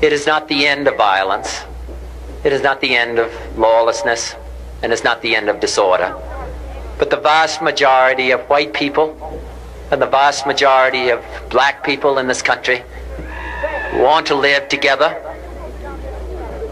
It 0.02 0.12
is 0.12 0.26
not 0.26 0.48
the 0.48 0.66
end 0.66 0.86
of 0.86 0.98
violence. 0.98 1.62
It 2.44 2.52
is 2.52 2.60
not 2.60 2.82
the 2.82 2.94
end 2.94 3.18
of 3.18 3.32
lawlessness, 3.58 4.34
and 4.82 4.92
it's 4.92 5.02
not 5.02 5.22
the 5.22 5.34
end 5.34 5.48
of 5.48 5.58
disorder. 5.58 6.14
But 6.98 7.10
the 7.10 7.16
vast 7.16 7.60
majority 7.60 8.30
of 8.30 8.40
white 8.48 8.72
people 8.72 9.40
and 9.90 10.00
the 10.00 10.06
vast 10.06 10.46
majority 10.46 11.10
of 11.10 11.22
black 11.50 11.84
people 11.84 12.18
in 12.18 12.26
this 12.26 12.42
country 12.42 12.82
want 13.94 14.26
to 14.26 14.34
live 14.34 14.68
together, 14.68 15.14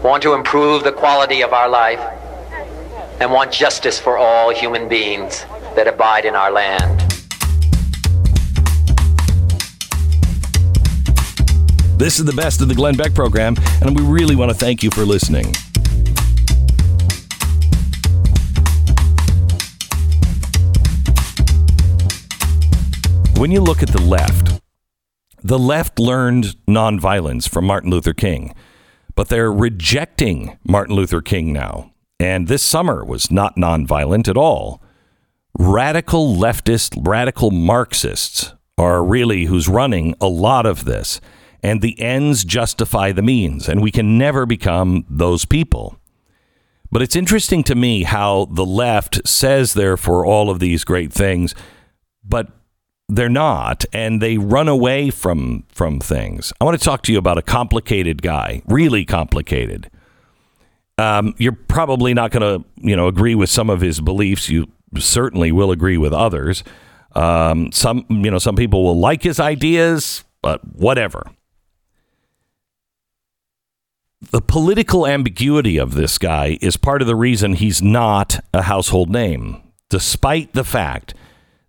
want 0.03 0.23
to 0.23 0.33
improve 0.33 0.83
the 0.83 0.91
quality 0.91 1.41
of 1.41 1.53
our 1.53 1.69
life, 1.69 1.99
and 3.19 3.31
want 3.31 3.51
justice 3.51 3.99
for 3.99 4.17
all 4.17 4.49
human 4.49 4.89
beings 4.89 5.45
that 5.75 5.87
abide 5.87 6.25
in 6.25 6.35
our 6.35 6.51
land. 6.51 6.99
This 11.97 12.19
is 12.19 12.25
the 12.25 12.33
best 12.35 12.61
of 12.61 12.67
the 12.67 12.75
Glenn 12.75 12.95
Beck 12.95 13.13
program, 13.13 13.55
and 13.81 13.97
we 13.97 14.03
really 14.03 14.35
want 14.35 14.51
to 14.51 14.57
thank 14.57 14.83
you 14.83 14.89
for 14.91 15.05
listening. 15.05 15.53
When 23.45 23.51
you 23.51 23.61
look 23.61 23.83
at 23.83 23.89
the 23.89 24.01
left, 24.01 24.59
the 25.43 25.59
left 25.59 25.99
learned 25.99 26.55
nonviolence 26.65 27.47
from 27.47 27.65
Martin 27.65 27.91
Luther 27.91 28.11
King, 28.11 28.55
but 29.13 29.29
they're 29.29 29.53
rejecting 29.53 30.57
Martin 30.67 30.95
Luther 30.95 31.21
King 31.21 31.53
now. 31.53 31.93
And 32.19 32.47
this 32.47 32.63
summer 32.63 33.05
was 33.05 33.29
not 33.29 33.55
nonviolent 33.55 34.27
at 34.27 34.35
all. 34.35 34.81
Radical 35.59 36.35
leftist, 36.35 36.97
radical 37.07 37.51
Marxists 37.51 38.55
are 38.79 39.03
really 39.03 39.45
who's 39.45 39.69
running 39.69 40.15
a 40.19 40.27
lot 40.27 40.65
of 40.65 40.85
this 40.85 41.21
and 41.61 41.83
the 41.83 42.01
ends 42.01 42.45
justify 42.45 43.11
the 43.11 43.21
means, 43.21 43.69
and 43.69 43.79
we 43.79 43.91
can 43.91 44.17
never 44.17 44.47
become 44.47 45.05
those 45.07 45.45
people. 45.45 45.99
But 46.91 47.03
it's 47.03 47.15
interesting 47.15 47.63
to 47.65 47.75
me 47.75 48.05
how 48.05 48.45
the 48.45 48.65
left 48.65 49.27
says 49.27 49.75
they're 49.75 49.97
for 49.97 50.25
all 50.25 50.49
of 50.49 50.59
these 50.59 50.83
great 50.83 51.13
things, 51.13 51.53
but 52.23 52.47
they're 53.07 53.29
not, 53.29 53.85
and 53.93 54.21
they 54.21 54.37
run 54.37 54.67
away 54.67 55.09
from 55.09 55.63
from 55.69 55.99
things. 55.99 56.51
I 56.59 56.65
want 56.65 56.77
to 56.79 56.83
talk 56.83 57.03
to 57.03 57.11
you 57.11 57.17
about 57.17 57.37
a 57.37 57.41
complicated 57.41 58.21
guy, 58.21 58.61
really 58.65 59.05
complicated. 59.05 59.89
Um, 60.97 61.35
you're 61.37 61.51
probably 61.67 62.13
not 62.13 62.31
going 62.31 62.41
to, 62.41 62.67
you 62.77 62.95
know, 62.95 63.07
agree 63.07 63.35
with 63.35 63.49
some 63.49 63.69
of 63.69 63.81
his 63.81 63.99
beliefs. 64.01 64.49
You 64.49 64.71
certainly 64.97 65.51
will 65.51 65.71
agree 65.71 65.97
with 65.97 66.13
others. 66.13 66.63
Um, 67.13 67.71
some, 67.71 68.05
you 68.09 68.31
know, 68.31 68.39
some 68.39 68.55
people 68.55 68.83
will 68.83 68.99
like 68.99 69.23
his 69.23 69.39
ideas, 69.39 70.23
but 70.41 70.61
whatever 70.75 71.23
the 74.31 74.41
political 74.41 75.05
ambiguity 75.05 75.77
of 75.77 75.93
this 75.93 76.17
guy 76.17 76.57
is 76.61 76.77
part 76.77 77.01
of 77.01 77.07
the 77.07 77.15
reason 77.15 77.53
he's 77.53 77.81
not 77.81 78.43
a 78.53 78.63
household 78.63 79.09
name. 79.09 79.61
despite 79.89 80.53
the 80.53 80.63
fact 80.63 81.13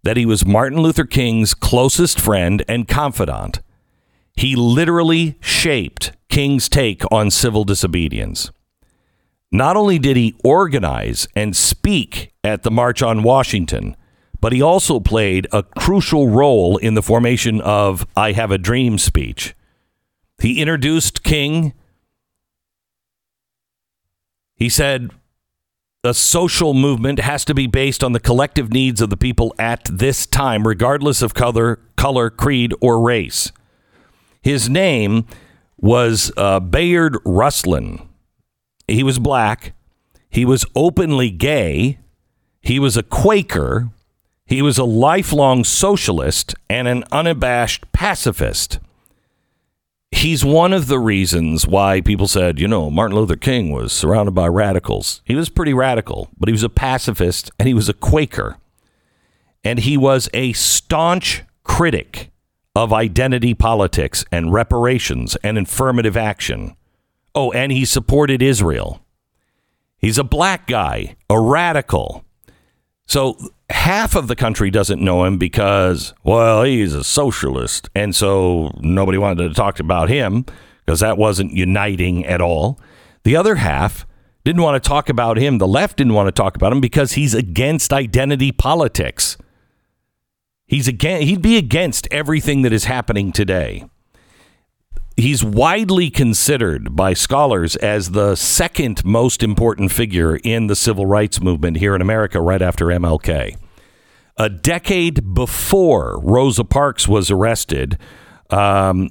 that 0.07 0.17
he 0.17 0.25
was 0.25 0.47
Martin 0.47 0.81
Luther 0.81 1.05
King's 1.05 1.53
closest 1.53 2.21
friend 2.21 2.65
and 2.69 2.87
confidant. 2.87 3.61
He 4.37 4.55
literally 4.55 5.37
shaped 5.41 6.13
King's 6.29 6.69
take 6.69 7.03
on 7.11 7.29
civil 7.29 7.65
disobedience. 7.65 8.53
Not 9.51 9.77
only 9.77 9.99
did 9.99 10.17
he 10.17 10.37
organize 10.45 11.27
and 11.35 11.57
speak 11.57 12.33
at 12.45 12.63
the 12.63 12.71
March 12.71 13.03
on 13.03 13.25
Washington, 13.25 13.97
but 14.41 14.53
he 14.53 14.63
also 14.63 15.01
played 15.01 15.49
a 15.51 15.65
crucial 15.65 16.29
role 16.29 16.77
in 16.77 16.95
the 16.95 17.03
formation 17.03 17.61
of 17.61 18.07
I 18.17 18.31
Have 18.31 18.53
a 18.53 18.59
Dream 18.59 18.99
speech. 18.99 19.57
He 20.41 20.61
introduced 20.61 21.25
King. 21.25 21.73
He 24.55 24.69
said, 24.69 25.11
a 26.07 26.15
social 26.15 26.73
movement 26.73 27.19
has 27.19 27.45
to 27.45 27.55
be 27.55 27.67
based 27.67 28.03
on 28.03 28.13
the 28.13 28.21
collective 28.21 28.73
needs 28.73 29.01
of 29.01 29.11
the 29.11 29.17
people 29.17 29.55
at 29.59 29.85
this 29.85 30.25
time, 30.27 30.67
regardless 30.67 31.21
of 31.21 31.35
color, 31.35 31.81
color, 31.97 32.31
creed, 32.31 32.73
or 32.81 33.01
race. 33.01 33.53
His 34.41 34.71
name 34.71 35.27
was 35.77 36.33
uh, 36.37 36.61
Bayard 36.61 37.19
Rustin. 37.25 38.09
He 38.89 39.03
was 39.03 39.19
black. 39.19 39.75
He 40.31 40.45
was 40.45 40.65
openly 40.75 41.31
gay. 41.31 41.99
He 42.61 42.79
was 42.79 42.97
a 42.97 43.03
Quaker. 43.03 43.91
He 44.47 44.63
was 44.63 44.79
a 44.79 44.85
lifelong 44.85 45.65
socialist 45.65 46.55
and 46.71 46.87
an 46.87 47.05
unabashed 47.11 47.91
pacifist. 47.93 48.79
He's 50.13 50.45
one 50.45 50.73
of 50.73 50.87
the 50.87 50.99
reasons 50.99 51.67
why 51.67 52.01
people 52.01 52.29
said, 52.29 52.59
you 52.59 52.69
know, 52.69 52.91
Martin 52.91 53.17
Luther 53.17 53.37
King 53.37 53.71
was 53.71 53.93
surrounded 53.93 54.35
by 54.35 54.47
radicals. 54.47 55.21
He 55.25 55.35
was 55.35 55.49
pretty 55.49 55.75
radical, 55.75 56.31
but 56.39 56.49
he 56.49 56.53
was 56.53 56.63
a 56.63 56.69
pacifist 56.69 57.51
and 57.59 57.67
he 57.67 57.75
was 57.75 57.89
a 57.89 57.95
Quaker. 57.95 58.57
And 59.65 59.81
he 59.81 59.97
was 59.97 60.29
a 60.33 60.53
staunch 60.53 61.43
critic 61.65 62.31
of 62.77 62.93
identity 62.93 63.53
politics 63.53 64.25
and 64.31 64.53
reparations 64.53 65.37
and 65.43 65.59
affirmative 65.59 66.17
action. 66.17 66.77
Oh, 67.35 67.51
and 67.53 67.73
he 67.73 67.85
supported 67.85 68.43
Israel. 68.43 69.01
He's 69.99 70.19
a 70.19 70.25
black 70.25 70.67
guy, 70.67 71.17
a 71.29 71.41
radical. 71.41 72.25
So 73.07 73.37
half 73.71 74.15
of 74.15 74.29
the 74.29 74.37
country 74.37 74.71
doesn't 74.71 75.03
know 75.03 75.25
him 75.25 75.39
because, 75.39 76.15
well, 76.23 76.63
he's 76.63 76.95
a 76.95 77.05
socialist. 77.05 77.89
And 77.95 78.15
so 78.15 78.73
nobody 78.81 79.19
wanted 79.19 79.49
to 79.49 79.55
talk 79.55 79.81
about 79.81 80.09
him 80.09 80.45
because 80.85 81.01
that 81.01 81.19
wasn't 81.19 81.53
uniting 81.53 82.25
at 82.27 82.41
all. 82.41 82.81
The 83.25 83.37
other 83.37 83.57
half 83.57 84.07
didn't 84.45 84.63
want 84.63 84.81
to 84.83 84.89
talk 84.89 85.09
about 85.09 85.37
him. 85.37 85.59
The 85.59 85.67
left 85.67 85.97
didn't 85.97 86.15
want 86.15 86.29
to 86.29 86.33
talk 86.33 86.55
about 86.55 86.73
him 86.73 86.81
because 86.81 87.13
he's 87.13 87.35
against 87.35 87.93
identity 87.93 88.53
politics. 88.53 89.37
He's 90.67 90.89
again 90.89 91.23
he'd 91.23 91.43
be 91.43 91.57
against 91.57 92.09
everything 92.11 92.63
that 92.63 92.73
is 92.73 92.85
happening 92.85 93.33
today. 93.33 93.85
He's 95.17 95.43
widely 95.43 96.11
considered 96.11 96.95
by 96.95 97.15
scholars 97.15 97.75
as 97.77 98.11
the 98.11 98.35
second 98.35 99.03
most 99.03 99.43
important 99.43 99.91
figure 99.91 100.37
in 100.37 100.67
the 100.67 100.77
civil 100.77 101.07
rights 101.07 101.41
movement 101.41 101.79
here 101.79 101.95
in 101.95 102.03
America 102.03 102.39
right 102.39 102.61
after 102.61 102.87
MLK. 102.87 103.57
A 104.37 104.51
decade 104.51 105.33
before 105.33 106.21
Rosa 106.23 106.65
Parks 106.65 107.09
was 107.09 107.31
arrested, 107.31 107.97
um, 108.51 109.09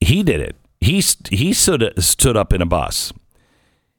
he 0.00 0.22
did 0.22 0.40
it. 0.40 0.56
He 0.80 1.02
he 1.28 1.52
stood 1.52 1.92
stood 2.02 2.36
up 2.36 2.54
in 2.54 2.62
a 2.62 2.66
bus. 2.66 3.12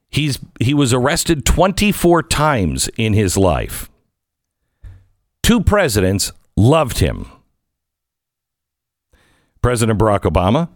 He's 0.09 0.39
he 0.59 0.74
was 0.74 0.93
arrested 0.93 1.45
24 1.45 2.24
times 2.24 2.89
in 2.98 3.13
his 3.13 3.38
life. 3.38 3.88
Two 5.43 5.62
presidents 5.62 6.31
loved 6.57 6.98
him. 6.98 7.27
President 9.62 10.00
Barack 10.00 10.21
Obama 10.21 10.69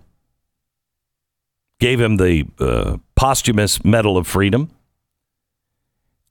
gave 1.84 2.00
him 2.00 2.16
the 2.16 2.46
uh, 2.62 2.96
posthumous 3.14 3.84
Medal 3.84 4.18
of 4.18 4.26
Freedom, 4.26 4.72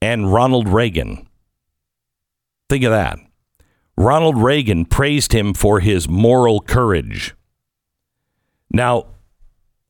and 0.01 0.33
Ronald 0.33 0.67
Reagan. 0.67 1.29
Think 2.71 2.85
of 2.85 2.91
that. 2.91 3.19
Ronald 3.95 4.43
Reagan 4.43 4.87
praised 4.87 5.35
him 5.35 5.53
for 5.53 5.81
his 5.81 6.09
moral 6.09 6.63
courage. 6.63 7.35
Now, 8.71 9.09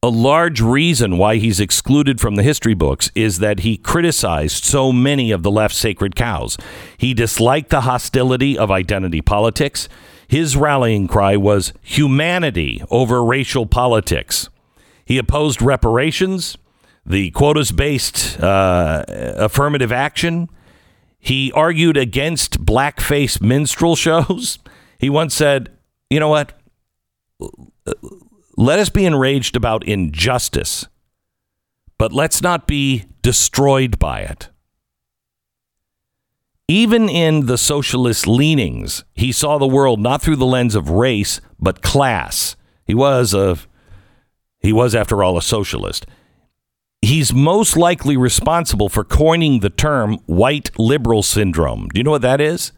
a 0.03 0.09
large 0.09 0.61
reason 0.61 1.17
why 1.17 1.37
he's 1.37 1.61
excluded 1.61 2.21
from 2.21 2.35
the 2.35 2.43
history 2.43 2.75
books 2.75 3.13
is 3.15 3.39
that 3.39 3.61
he 3.61 3.77
criticized 3.77 4.65
so 4.65 4.91
many 4.91 5.31
of 5.31 5.45
the 5.45 5.51
left's 5.53 5.79
sacred 5.79 6.17
cows. 6.17 6.59
He 6.99 7.15
disliked 7.15 7.71
the 7.71 7.83
hostility 7.83 8.59
of 8.59 8.73
identity 8.73 9.21
politics. 9.21 9.89
His 10.27 10.57
rallying 10.57 11.07
cry 11.07 11.37
was 11.37 11.73
humanity 11.83 12.83
over 12.91 13.23
racial 13.23 13.67
politics. 13.67 14.49
He 15.13 15.19
opposed 15.19 15.61
reparations, 15.61 16.57
the 17.05 17.33
quotas 17.33 17.71
based 17.71 18.41
uh, 18.41 19.05
affirmative 19.07 19.93
action. 19.93 20.49
He 21.19 21.53
argued 21.53 21.99
against 21.99 22.65
blackface 22.65 23.39
minstrel 23.39 23.95
shows. 24.07 24.59
He 24.99 25.11
once 25.11 25.35
said, 25.35 25.71
you 26.09 26.19
know 26.19 26.31
what? 26.31 26.59
Let 28.57 28.79
us 28.79 28.89
be 28.89 29.05
enraged 29.05 29.55
about 29.55 29.87
injustice, 29.87 30.87
but 31.99 32.15
let's 32.15 32.41
not 32.41 32.67
be 32.67 33.05
destroyed 33.21 33.99
by 33.99 34.21
it. 34.21 34.49
Even 36.69 37.11
in 37.11 37.45
the 37.45 37.59
socialist 37.59 38.27
leanings, 38.27 39.05
he 39.13 39.31
saw 39.31 39.59
the 39.59 39.67
world 39.67 40.01
not 40.01 40.23
through 40.23 40.37
the 40.37 40.47
lens 40.47 40.75
of 40.75 40.89
race, 40.89 41.43
but 41.61 41.83
class. 41.83 42.57
He 42.87 42.95
was 42.95 43.35
a 43.35 43.59
he 44.63 44.73
was 44.73 44.95
after 44.95 45.23
all 45.23 45.37
a 45.37 45.43
socialist. 45.43 46.07
He's 47.01 47.35
most 47.35 47.77
likely 47.77 48.17
responsible 48.17 48.89
for 48.89 49.03
coining 49.03 49.61
the 49.61 49.71
term 49.71 50.19
white 50.27 50.71
liberal 50.79 51.23
syndrome. 51.23 51.89
Do 51.89 51.99
you 51.99 52.05
know 52.05 52.13
what 52.13 52.23
that 52.23 52.41
is? 52.41 52.73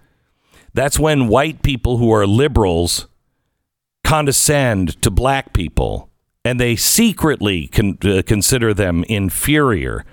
That's 0.72 0.98
when 0.98 1.28
white 1.28 1.62
people 1.62 1.98
who 1.98 2.10
are 2.12 2.26
liberals 2.26 3.06
condescend 4.02 5.00
to 5.02 5.10
black 5.10 5.52
people 5.52 6.10
and 6.44 6.60
they 6.60 6.76
secretly 6.76 7.68
con- 7.68 7.98
uh, 8.04 8.22
consider 8.26 8.74
them 8.74 9.04
inferior. 9.08 10.04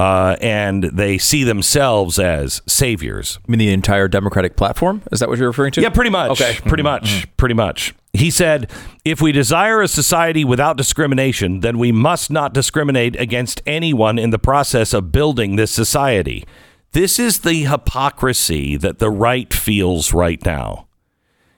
Uh, 0.00 0.34
and 0.40 0.84
they 0.84 1.18
see 1.18 1.44
themselves 1.44 2.18
as 2.18 2.62
saviors. 2.66 3.38
I 3.46 3.50
mean 3.50 3.58
the 3.58 3.70
entire 3.70 4.08
Democratic 4.08 4.56
platform? 4.56 5.02
Is 5.12 5.20
that 5.20 5.28
what 5.28 5.36
you're 5.38 5.48
referring 5.48 5.72
to? 5.72 5.82
Yeah, 5.82 5.90
pretty 5.90 6.08
much. 6.08 6.30
Okay. 6.30 6.56
Pretty 6.66 6.82
much. 6.82 7.04
Mm-hmm. 7.04 7.30
Pretty 7.36 7.54
much. 7.54 7.94
He 8.14 8.30
said, 8.30 8.70
if 9.04 9.20
we 9.20 9.30
desire 9.30 9.82
a 9.82 9.88
society 9.88 10.42
without 10.42 10.78
discrimination, 10.78 11.60
then 11.60 11.78
we 11.78 11.92
must 11.92 12.30
not 12.30 12.54
discriminate 12.54 13.14
against 13.20 13.60
anyone 13.66 14.18
in 14.18 14.30
the 14.30 14.38
process 14.38 14.94
of 14.94 15.12
building 15.12 15.56
this 15.56 15.70
society. 15.70 16.46
This 16.92 17.18
is 17.18 17.40
the 17.40 17.64
hypocrisy 17.64 18.78
that 18.78 19.00
the 19.00 19.10
right 19.10 19.52
feels 19.52 20.14
right 20.14 20.42
now. 20.46 20.86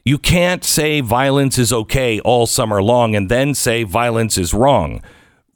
You 0.04 0.18
can't 0.18 0.64
say 0.64 1.00
violence 1.00 1.58
is 1.58 1.72
okay 1.72 2.18
all 2.18 2.46
summer 2.48 2.82
long 2.82 3.14
and 3.14 3.28
then 3.28 3.54
say 3.54 3.84
violence 3.84 4.36
is 4.36 4.52
wrong. 4.52 5.00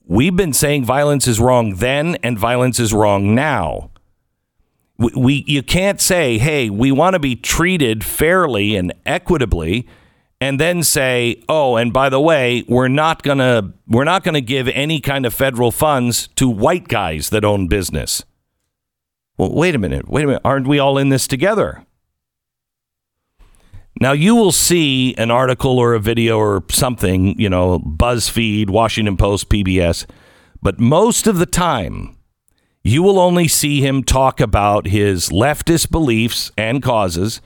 We've 0.07 0.37
been 0.37 0.53
saying 0.53 0.85
violence 0.85 1.27
is 1.27 1.41
wrong 1.41 1.77
then 1.77 2.15
and 2.23 2.39
violence 2.39 2.79
is 2.79 2.93
wrong 2.93 3.35
now. 3.35 3.91
We, 4.99 5.11
we 5.17 5.45
you 5.47 5.63
can't 5.63 6.01
say, 6.01 6.39
"Hey, 6.39 6.71
we 6.71 6.91
want 6.93 7.15
to 7.15 7.19
be 7.19 7.37
treated 7.37 8.05
fairly 8.05 8.77
and 8.77 8.95
equitably." 9.05 9.87
and 10.41 10.61
then 10.61 10.83
say, 10.83 11.43
"Oh, 11.49 11.77
and 11.77 11.93
by 11.93 12.09
the 12.09 12.21
way, 12.21 12.63
we're 12.69 12.89
not 12.89 13.23
going 13.23 13.39
to 13.39 13.73
we're 13.89 14.05
not 14.05 14.23
going 14.23 14.35
to 14.35 14.41
give 14.41 14.69
any 14.69 15.01
kind 15.01 15.25
of 15.25 15.35
federal 15.35 15.71
funds 15.71 16.29
to 16.37 16.49
white 16.49 16.89
guys 16.89 17.31
that 17.31 17.45
own 17.45 17.69
business." 17.69 18.23
Well, 19.39 19.53
wait 19.53 19.75
a 19.75 19.79
minute. 19.79 20.09
Wait 20.09 20.25
a 20.25 20.27
minute. 20.27 20.43
Aren't 20.45 20.67
we 20.67 20.79
all 20.79 20.99
in 20.99 21.09
this 21.09 21.27
together? 21.27 21.86
Now, 23.99 24.13
you 24.13 24.35
will 24.35 24.53
see 24.53 25.15
an 25.15 25.31
article 25.31 25.79
or 25.79 25.95
a 25.95 26.01
video 26.01 26.39
or 26.39 26.63
something, 26.71 27.39
you 27.41 27.49
know, 27.49 27.79
BuzzFeed, 27.79 28.69
Washington 28.69 29.17
Post, 29.17 29.49
PBS, 29.49 30.05
but 30.61 30.79
most 30.79 31.27
of 31.27 31.39
the 31.39 31.47
time, 31.47 32.17
you 32.83 33.03
will 33.03 33.19
only 33.19 33.49
see 33.49 33.81
him 33.81 34.05
talk 34.05 34.41
about 34.41 34.87
his 34.87 35.31
leftist 35.31 35.91
beliefs 35.91 36.53
and 36.59 36.83
causes, 36.83 37.41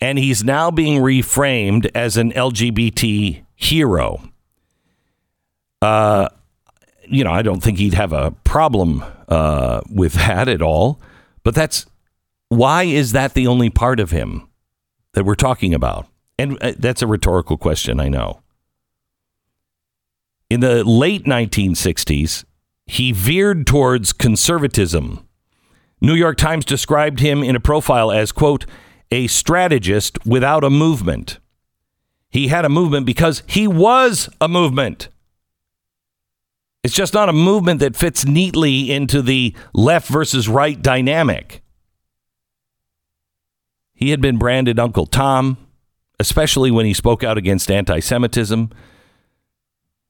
and 0.00 0.18
he's 0.18 0.44
now 0.44 0.70
being 0.70 1.02
reframed 1.02 1.90
as 1.94 2.16
an 2.16 2.32
LGBT 2.32 3.44
hero. 3.56 4.30
Uh, 5.82 6.28
you 7.04 7.24
know, 7.24 7.32
I 7.32 7.42
don't 7.42 7.62
think 7.62 7.78
he'd 7.78 7.94
have 7.94 8.12
a 8.12 8.30
problem 8.44 9.04
uh, 9.28 9.80
with 9.90 10.12
that 10.14 10.48
at 10.48 10.62
all, 10.62 11.00
but 11.42 11.54
that's 11.54 11.86
why 12.48 12.84
is 12.84 13.12
that 13.12 13.34
the 13.34 13.48
only 13.48 13.70
part 13.70 13.98
of 13.98 14.12
him? 14.12 14.45
That 15.16 15.24
we're 15.24 15.34
talking 15.34 15.72
about? 15.72 16.06
And 16.38 16.62
uh, 16.62 16.74
that's 16.78 17.00
a 17.00 17.06
rhetorical 17.06 17.56
question, 17.56 17.98
I 17.98 18.08
know. 18.08 18.42
In 20.50 20.60
the 20.60 20.84
late 20.84 21.24
1960s, 21.24 22.44
he 22.84 23.12
veered 23.12 23.66
towards 23.66 24.12
conservatism. 24.12 25.26
New 26.02 26.14
York 26.14 26.36
Times 26.36 26.66
described 26.66 27.20
him 27.20 27.42
in 27.42 27.56
a 27.56 27.60
profile 27.60 28.12
as, 28.12 28.30
quote, 28.30 28.66
a 29.10 29.26
strategist 29.26 30.24
without 30.26 30.62
a 30.62 30.70
movement. 30.70 31.38
He 32.28 32.48
had 32.48 32.66
a 32.66 32.68
movement 32.68 33.06
because 33.06 33.42
he 33.46 33.66
was 33.66 34.28
a 34.38 34.48
movement. 34.48 35.08
It's 36.84 36.94
just 36.94 37.14
not 37.14 37.30
a 37.30 37.32
movement 37.32 37.80
that 37.80 37.96
fits 37.96 38.26
neatly 38.26 38.92
into 38.92 39.22
the 39.22 39.56
left 39.72 40.08
versus 40.08 40.46
right 40.46 40.80
dynamic. 40.80 41.62
He 43.96 44.10
had 44.10 44.20
been 44.20 44.36
branded 44.36 44.78
Uncle 44.78 45.06
Tom, 45.06 45.56
especially 46.20 46.70
when 46.70 46.86
he 46.86 46.94
spoke 46.94 47.24
out 47.24 47.38
against 47.38 47.70
anti 47.70 47.98
Semitism 47.98 48.70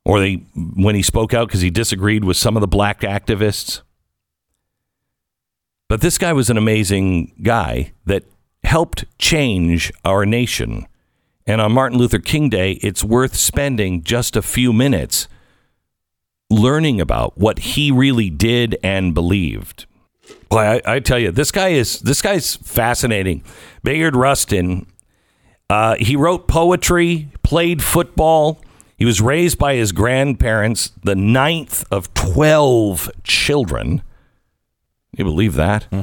or 0.05 0.20
they, 0.20 0.35
when 0.55 0.94
he 0.94 1.03
spoke 1.03 1.33
out 1.33 1.49
because 1.49 1.62
he 1.62 1.70
disagreed 1.70 2.25
with 2.25 2.37
some 2.37 2.57
of 2.57 2.61
the 2.61 2.68
black 2.68 3.01
activists. 3.01 3.81
But 5.88 6.01
this 6.01 6.18
guy 6.18 6.33
was 6.33 6.51
an 6.51 6.59
amazing 6.59 7.33
guy 7.42 7.92
that 8.05 8.25
helped 8.64 9.05
change 9.18 9.92
our 10.05 10.27
nation. 10.27 10.87
And 11.46 11.61
on 11.61 11.72
Martin 11.72 11.96
Luther 11.96 12.18
King 12.18 12.49
Day, 12.49 12.72
it's 12.83 13.05
worth 13.05 13.37
spending 13.37 14.03
just 14.03 14.37
a 14.37 14.42
few 14.42 14.72
minutes 14.72 15.29
learning 16.51 17.01
about 17.01 17.38
what 17.38 17.61
he 17.61 17.92
really 17.92 18.31
did 18.31 18.77
and 18.83 19.14
believed. 19.14 19.87
Well, 20.50 20.80
I, 20.86 20.94
I 20.94 21.00
tell 21.00 21.18
you, 21.18 21.30
this 21.30 21.50
guy 21.50 21.68
is 21.68 22.00
this 22.00 22.22
guy's 22.22 22.56
fascinating. 22.56 23.42
Bayard 23.82 24.16
Rustin. 24.16 24.86
Uh, 25.68 25.96
he 25.98 26.14
wrote 26.14 26.46
poetry, 26.46 27.28
played 27.42 27.82
football. 27.82 28.62
He 28.96 29.04
was 29.04 29.20
raised 29.20 29.58
by 29.58 29.74
his 29.74 29.92
grandparents, 29.92 30.92
the 31.02 31.16
ninth 31.16 31.84
of 31.90 32.12
twelve 32.14 33.10
children. 33.24 34.02
You 35.16 35.24
believe 35.24 35.54
that? 35.54 35.84
Hmm. 35.84 36.00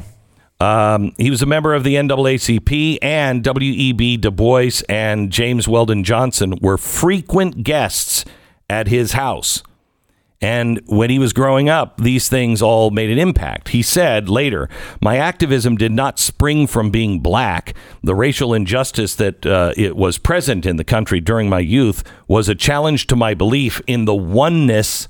Um, 0.60 1.12
he 1.18 1.30
was 1.30 1.42
a 1.42 1.46
member 1.46 1.74
of 1.74 1.84
the 1.84 1.96
NAACP, 1.96 2.98
and 3.02 3.42
W.E.B. 3.42 4.16
Du 4.18 4.30
Bois 4.30 4.82
and 4.88 5.30
James 5.30 5.66
Weldon 5.66 6.04
Johnson 6.04 6.58
were 6.60 6.78
frequent 6.78 7.64
guests 7.64 8.24
at 8.70 8.88
his 8.88 9.12
house. 9.12 9.62
And 10.44 10.82
when 10.84 11.08
he 11.08 11.18
was 11.18 11.32
growing 11.32 11.70
up, 11.70 11.96
these 11.96 12.28
things 12.28 12.60
all 12.60 12.90
made 12.90 13.08
an 13.08 13.18
impact. 13.18 13.68
He 13.68 13.80
said 13.80 14.28
later, 14.28 14.68
My 15.00 15.16
activism 15.16 15.74
did 15.78 15.90
not 15.90 16.18
spring 16.18 16.66
from 16.66 16.90
being 16.90 17.20
black. 17.20 17.74
The 18.02 18.14
racial 18.14 18.52
injustice 18.52 19.14
that 19.14 19.46
uh, 19.46 19.72
it 19.74 19.96
was 19.96 20.18
present 20.18 20.66
in 20.66 20.76
the 20.76 20.84
country 20.84 21.18
during 21.18 21.48
my 21.48 21.60
youth 21.60 22.04
was 22.28 22.50
a 22.50 22.54
challenge 22.54 23.06
to 23.06 23.16
my 23.16 23.32
belief 23.32 23.80
in 23.86 24.04
the 24.04 24.14
oneness 24.14 25.08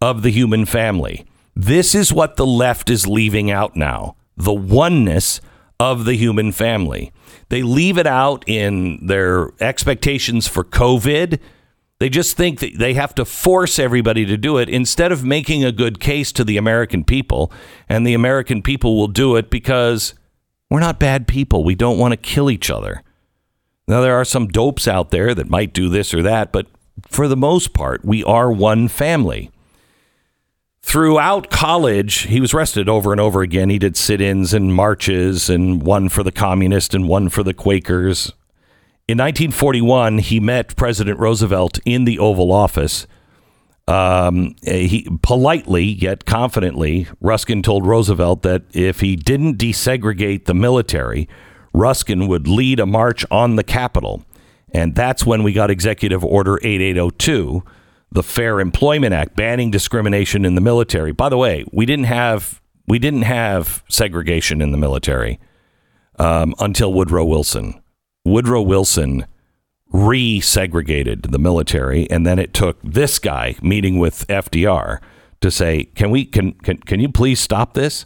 of 0.00 0.22
the 0.22 0.30
human 0.30 0.64
family. 0.64 1.26
This 1.56 1.92
is 1.92 2.12
what 2.12 2.36
the 2.36 2.46
left 2.46 2.88
is 2.88 3.08
leaving 3.08 3.50
out 3.50 3.74
now 3.74 4.14
the 4.36 4.54
oneness 4.54 5.40
of 5.80 6.04
the 6.04 6.14
human 6.14 6.52
family. 6.52 7.10
They 7.48 7.64
leave 7.64 7.98
it 7.98 8.06
out 8.06 8.44
in 8.46 9.04
their 9.04 9.50
expectations 9.58 10.46
for 10.46 10.62
COVID 10.62 11.40
they 11.98 12.08
just 12.08 12.36
think 12.36 12.60
that 12.60 12.78
they 12.78 12.94
have 12.94 13.14
to 13.14 13.24
force 13.24 13.78
everybody 13.78 14.26
to 14.26 14.36
do 14.36 14.58
it 14.58 14.68
instead 14.68 15.12
of 15.12 15.24
making 15.24 15.64
a 15.64 15.72
good 15.72 15.98
case 15.98 16.30
to 16.32 16.44
the 16.44 16.58
American 16.58 17.04
people. 17.04 17.50
And 17.88 18.06
the 18.06 18.14
American 18.14 18.62
people 18.62 18.96
will 18.96 19.08
do 19.08 19.36
it 19.36 19.48
because 19.48 20.14
we're 20.70 20.80
not 20.80 20.98
bad 20.98 21.26
people. 21.26 21.64
We 21.64 21.74
don't 21.74 21.98
want 21.98 22.12
to 22.12 22.16
kill 22.16 22.50
each 22.50 22.70
other. 22.70 23.02
Now, 23.88 24.00
there 24.00 24.16
are 24.16 24.24
some 24.24 24.48
dopes 24.48 24.86
out 24.88 25.10
there 25.10 25.34
that 25.34 25.48
might 25.48 25.72
do 25.72 25.88
this 25.88 26.12
or 26.12 26.20
that, 26.22 26.52
but 26.52 26.66
for 27.08 27.28
the 27.28 27.36
most 27.36 27.72
part, 27.72 28.04
we 28.04 28.22
are 28.24 28.50
one 28.50 28.88
family. 28.88 29.50
Throughout 30.82 31.50
college, 31.50 32.22
he 32.22 32.40
was 32.40 32.52
arrested 32.52 32.88
over 32.88 33.12
and 33.12 33.20
over 33.20 33.42
again. 33.42 33.70
He 33.70 33.78
did 33.78 33.96
sit 33.96 34.20
ins 34.20 34.52
and 34.52 34.74
marches, 34.74 35.48
and 35.48 35.82
one 35.82 36.08
for 36.08 36.22
the 36.22 36.32
communists 36.32 36.94
and 36.94 37.08
one 37.08 37.28
for 37.28 37.42
the 37.42 37.54
Quakers. 37.54 38.32
In 39.08 39.18
1941, 39.18 40.18
he 40.18 40.40
met 40.40 40.74
President 40.74 41.20
Roosevelt 41.20 41.78
in 41.84 42.06
the 42.06 42.18
Oval 42.18 42.50
Office. 42.50 43.06
Um, 43.86 44.56
he 44.62 45.08
politely 45.22 45.84
yet 45.84 46.24
confidently, 46.24 47.06
Rustin 47.20 47.62
told 47.62 47.86
Roosevelt 47.86 48.42
that 48.42 48.64
if 48.72 48.98
he 48.98 49.14
didn't 49.14 49.58
desegregate 49.58 50.46
the 50.46 50.54
military, 50.54 51.28
Rustin 51.72 52.26
would 52.26 52.48
lead 52.48 52.80
a 52.80 52.86
march 52.86 53.24
on 53.30 53.54
the 53.54 53.62
Capitol. 53.62 54.24
And 54.72 54.96
that's 54.96 55.24
when 55.24 55.44
we 55.44 55.52
got 55.52 55.70
Executive 55.70 56.24
Order 56.24 56.58
8802, 56.64 57.62
the 58.10 58.24
Fair 58.24 58.58
Employment 58.58 59.14
Act, 59.14 59.36
banning 59.36 59.70
discrimination 59.70 60.44
in 60.44 60.56
the 60.56 60.60
military. 60.60 61.12
By 61.12 61.28
the 61.28 61.36
way, 61.36 61.64
we 61.70 61.86
didn't 61.86 62.06
have 62.06 62.60
we 62.88 62.98
didn't 62.98 63.22
have 63.22 63.84
segregation 63.88 64.60
in 64.60 64.72
the 64.72 64.78
military 64.78 65.38
um, 66.18 66.56
until 66.58 66.92
Woodrow 66.92 67.24
Wilson. 67.24 67.80
Woodrow 68.26 68.62
Wilson 68.62 69.24
resegregated 69.92 71.30
the 71.30 71.38
military, 71.38 72.10
and 72.10 72.26
then 72.26 72.40
it 72.40 72.52
took 72.52 72.76
this 72.82 73.20
guy 73.20 73.54
meeting 73.62 74.00
with 74.00 74.26
FDR 74.26 74.98
to 75.40 75.50
say, 75.50 75.84
"Can 75.94 76.10
we? 76.10 76.24
Can 76.24 76.52
can 76.52 76.78
can 76.78 76.98
you 76.98 77.08
please 77.08 77.38
stop 77.38 77.74
this?" 77.74 78.04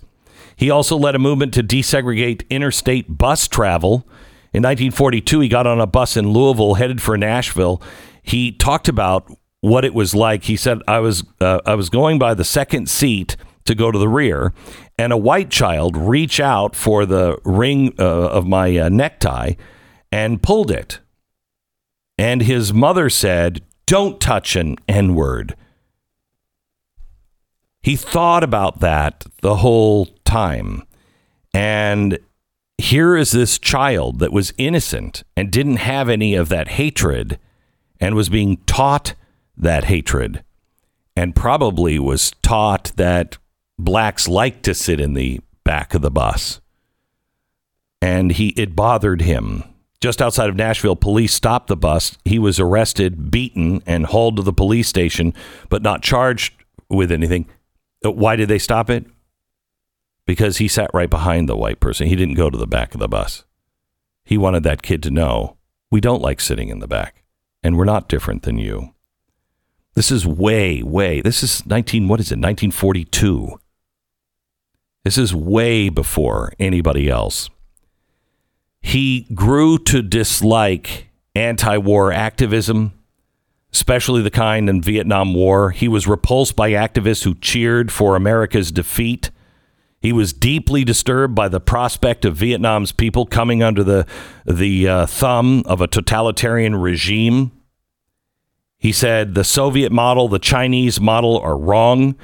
He 0.55 0.69
also 0.69 0.95
led 0.99 1.15
a 1.15 1.19
movement 1.19 1.55
to 1.55 1.63
desegregate 1.63 2.47
interstate 2.51 3.17
bus 3.17 3.49
travel. 3.49 4.07
In 4.53 4.63
1942, 4.63 5.41
he 5.41 5.49
got 5.49 5.67
on 5.67 5.81
a 5.81 5.87
bus 5.87 6.19
in 6.19 6.33
Louisville 6.33 6.75
headed 6.75 7.01
for 7.01 7.17
Nashville. 7.17 7.81
He 8.23 8.53
talked 8.53 8.89
about 8.89 9.33
what 9.63 9.87
it 9.87 9.95
was 9.95 10.15
like. 10.15 10.45
He 10.45 10.57
said, 10.57 10.83
"I 10.87 10.99
was 10.99 11.25
uh, 11.41 11.61
I 11.65 11.75
was 11.77 11.89
going 11.89 12.19
by 12.19 12.35
the 12.35 12.45
second 12.45 12.89
seat." 12.89 13.37
to 13.67 13.75
go 13.75 13.93
to 13.93 13.99
the 13.99 14.09
rear, 14.09 14.53
and 14.99 15.13
a 15.13 15.19
white 15.19 15.51
child 15.51 15.95
reach 15.95 16.41
out 16.41 16.75
for 16.75 17.05
the 17.05 17.39
ring 17.45 17.95
uh, 17.99 18.03
of 18.03 18.47
my 18.47 18.77
uh, 18.77 18.89
necktie 18.89 19.53
and 20.13 20.43
pulled 20.43 20.71
it. 20.71 21.01
And 22.19 22.43
his 22.43 22.73
mother 22.73 23.09
said, 23.09 23.63
Don't 23.87 24.21
touch 24.21 24.57
an 24.57 24.77
N 24.89 25.15
word. 25.15 25.57
He 27.83 27.97
thought 27.97 28.45
about 28.45 28.81
that 28.81 29.25
the 29.41 29.57
whole 29.57 30.07
time. 30.25 30.83
And 31.55 32.19
here 32.77 33.17
is 33.17 33.31
this 33.31 33.59
child 33.59 34.19
that 34.19 34.33
was 34.33 34.53
innocent 34.59 35.23
and 35.37 35.51
didn't 35.51 35.77
have 35.77 36.09
any 36.09 36.35
of 36.35 36.49
that 36.51 36.69
hatred 36.69 37.39
and 37.99 38.15
was 38.15 38.29
being 38.29 38.59
taught 38.67 39.15
that 39.57 39.85
hatred 39.85 40.43
and 41.17 41.37
probably 41.37 41.99
was 41.99 42.33
taught 42.43 42.93
that 42.97 43.39
blacks 43.79 44.29
like 44.29 44.63
to 44.63 44.75
sit 44.75 45.01
in 45.01 45.15
the 45.15 45.41
back 45.65 45.95
of 45.95 46.03
the 46.03 46.11
bus. 46.11 46.61
And 48.03 48.33
he 48.33 48.49
it 48.51 48.75
bothered 48.75 49.23
him 49.23 49.65
just 50.01 50.23
outside 50.23 50.49
of 50.49 50.57
Nashville, 50.57 50.97
police 50.97 51.35
stopped 51.35 51.69
the 51.69 51.77
bus. 51.77 52.17
He 52.25 52.39
was 52.39 52.59
arrested, 52.59 53.31
beaten, 53.31 53.83
and 53.87 54.07
hauled 54.07 54.37
to 54.37 54.43
the 54.43 54.53
police 54.53 54.89
station, 54.89 55.35
but 55.69 55.83
not 55.83 56.03
charged 56.03 56.55
with 56.89 57.13
anything. 57.13 57.47
Uh, 58.05 58.11
why 58.11 58.37
did 58.37 58.49
they 58.49 58.59
stop 58.59 58.89
it? 58.89 59.05
Because 60.27 60.57
he 60.57 60.69
sat 60.69 60.91
right 60.95 61.11
behind 61.11 61.49
the 61.49 61.57
white 61.57 61.81
person. 61.81 62.07
He 62.07 62.17
didn't 62.17 62.35
go 62.35 62.49
to 62.49 62.57
the 62.57 62.67
back 62.67 62.95
of 62.95 63.01
the 63.01 63.09
bus. 63.09 63.45
He 64.25 64.39
wanted 64.39 64.63
that 64.63 64.83
kid 64.83 65.03
to 65.03 65.11
know 65.11 65.57
we 65.91 66.01
don't 66.01 66.23
like 66.23 66.41
sitting 66.41 66.69
in 66.69 66.79
the 66.79 66.89
back, 66.89 67.25
and 67.63 67.77
we're 67.77 67.85
not 67.85 68.09
different 68.09 68.45
than 68.45 68.57
you. 68.57 68.95
This 69.95 70.11
is 70.11 70.27
way, 70.27 70.83
way, 70.83 71.21
this 71.21 71.43
is 71.43 71.67
19, 71.67 72.09
what 72.09 72.21
is 72.21 72.31
it, 72.31 72.37
1942. 72.37 73.61
This 75.03 75.19
is 75.19 75.35
way 75.35 75.89
before 75.89 76.53
anybody 76.59 77.09
else 77.09 77.51
he 78.83 79.27
grew 79.35 79.79
to 79.79 80.03
dislike 80.03 81.09
anti 81.35 81.77
war 81.79 82.13
activism, 82.13 82.93
especially 83.73 84.23
the 84.23 84.31
kind 84.31 84.69
in 84.69 84.83
Vietnam 84.83 85.35
War. 85.35 85.71
He 85.71 85.89
was 85.89 86.07
repulsed 86.07 86.57
by 86.57 86.71
activists 86.71 87.25
who 87.25 87.35
cheered 87.35 87.93
for 87.93 88.17
America's 88.17 88.73
defeat. 88.73 89.31
He 90.01 90.13
was 90.13 90.33
deeply 90.33 90.83
disturbed 90.83 91.35
by 91.35 91.49
the 91.49 91.61
prospect 91.61 92.25
of 92.25 92.35
Vietnam's 92.35 92.91
people 92.91 93.27
coming 93.27 93.63
under 93.63 93.85
the, 93.85 94.07
the 94.47 94.89
uh, 94.89 95.07
thumb 95.07 95.63
of 95.67 95.83
a 95.83 95.87
totalitarian 95.87 96.75
regime. 96.75 97.53
He 98.79 98.93
said 98.93 99.35
the 99.35 99.45
Soviet 99.45 99.93
model, 99.93 100.27
the 100.27 100.39
Chinese 100.39 100.99
model 101.03 101.39
are 101.39 101.59
wrong. 101.59 102.15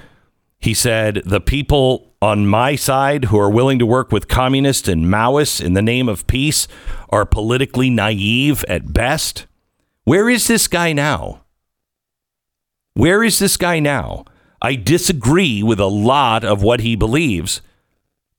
He 0.58 0.72
said 0.72 1.20
the 1.26 1.40
people 1.40 2.05
on 2.26 2.44
my 2.44 2.74
side 2.74 3.26
who 3.26 3.38
are 3.38 3.48
willing 3.48 3.78
to 3.78 3.86
work 3.86 4.10
with 4.10 4.26
communists 4.26 4.88
and 4.88 5.04
Maoists 5.06 5.64
in 5.64 5.74
the 5.74 5.80
name 5.82 6.08
of 6.08 6.26
peace 6.26 6.66
are 7.08 7.24
politically 7.24 7.88
naive 7.88 8.64
at 8.68 8.92
best. 8.92 9.46
Where 10.02 10.28
is 10.28 10.48
this 10.48 10.66
guy 10.66 10.92
now? 10.92 11.42
Where 12.94 13.22
is 13.22 13.38
this 13.38 13.56
guy 13.56 13.78
now? 13.78 14.24
I 14.60 14.74
disagree 14.74 15.62
with 15.62 15.78
a 15.78 15.86
lot 15.86 16.44
of 16.44 16.62
what 16.62 16.80
he 16.80 16.96
believes, 16.96 17.62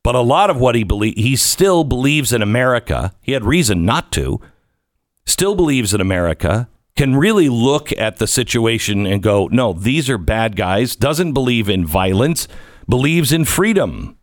but 0.04 0.16
a 0.16 0.20
lot 0.20 0.50
of 0.50 0.60
what 0.60 0.76
he 0.76 0.84
believes, 0.84 1.22
he 1.22 1.38
still 1.38 1.86
believes 1.86 2.34
in 2.34 2.42
America. 2.42 3.14
He 3.22 3.32
had 3.32 3.46
reason 3.46 3.86
not 3.86 4.12
to. 4.14 4.42
Still 5.26 5.56
believes 5.56 5.94
in 5.94 6.02
America 6.02 6.68
can 6.98 7.16
really 7.16 7.48
look 7.48 7.94
at 7.94 8.18
the 8.18 8.28
situation 8.28 9.06
and 9.06 9.24
go, 9.24 9.48
no, 9.48 9.72
these 9.72 10.10
are 10.10 10.18
bad 10.18 10.58
guys, 10.58 10.96
doesn't 10.96 11.32
believe 11.32 11.70
in 11.70 11.86
violence, 11.86 12.50
believes 12.88 13.32
in 13.32 13.46
freedom. 13.46 14.18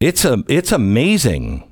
It's 0.00 0.24
a 0.24 0.44
it's 0.48 0.72
amazing. 0.72 1.70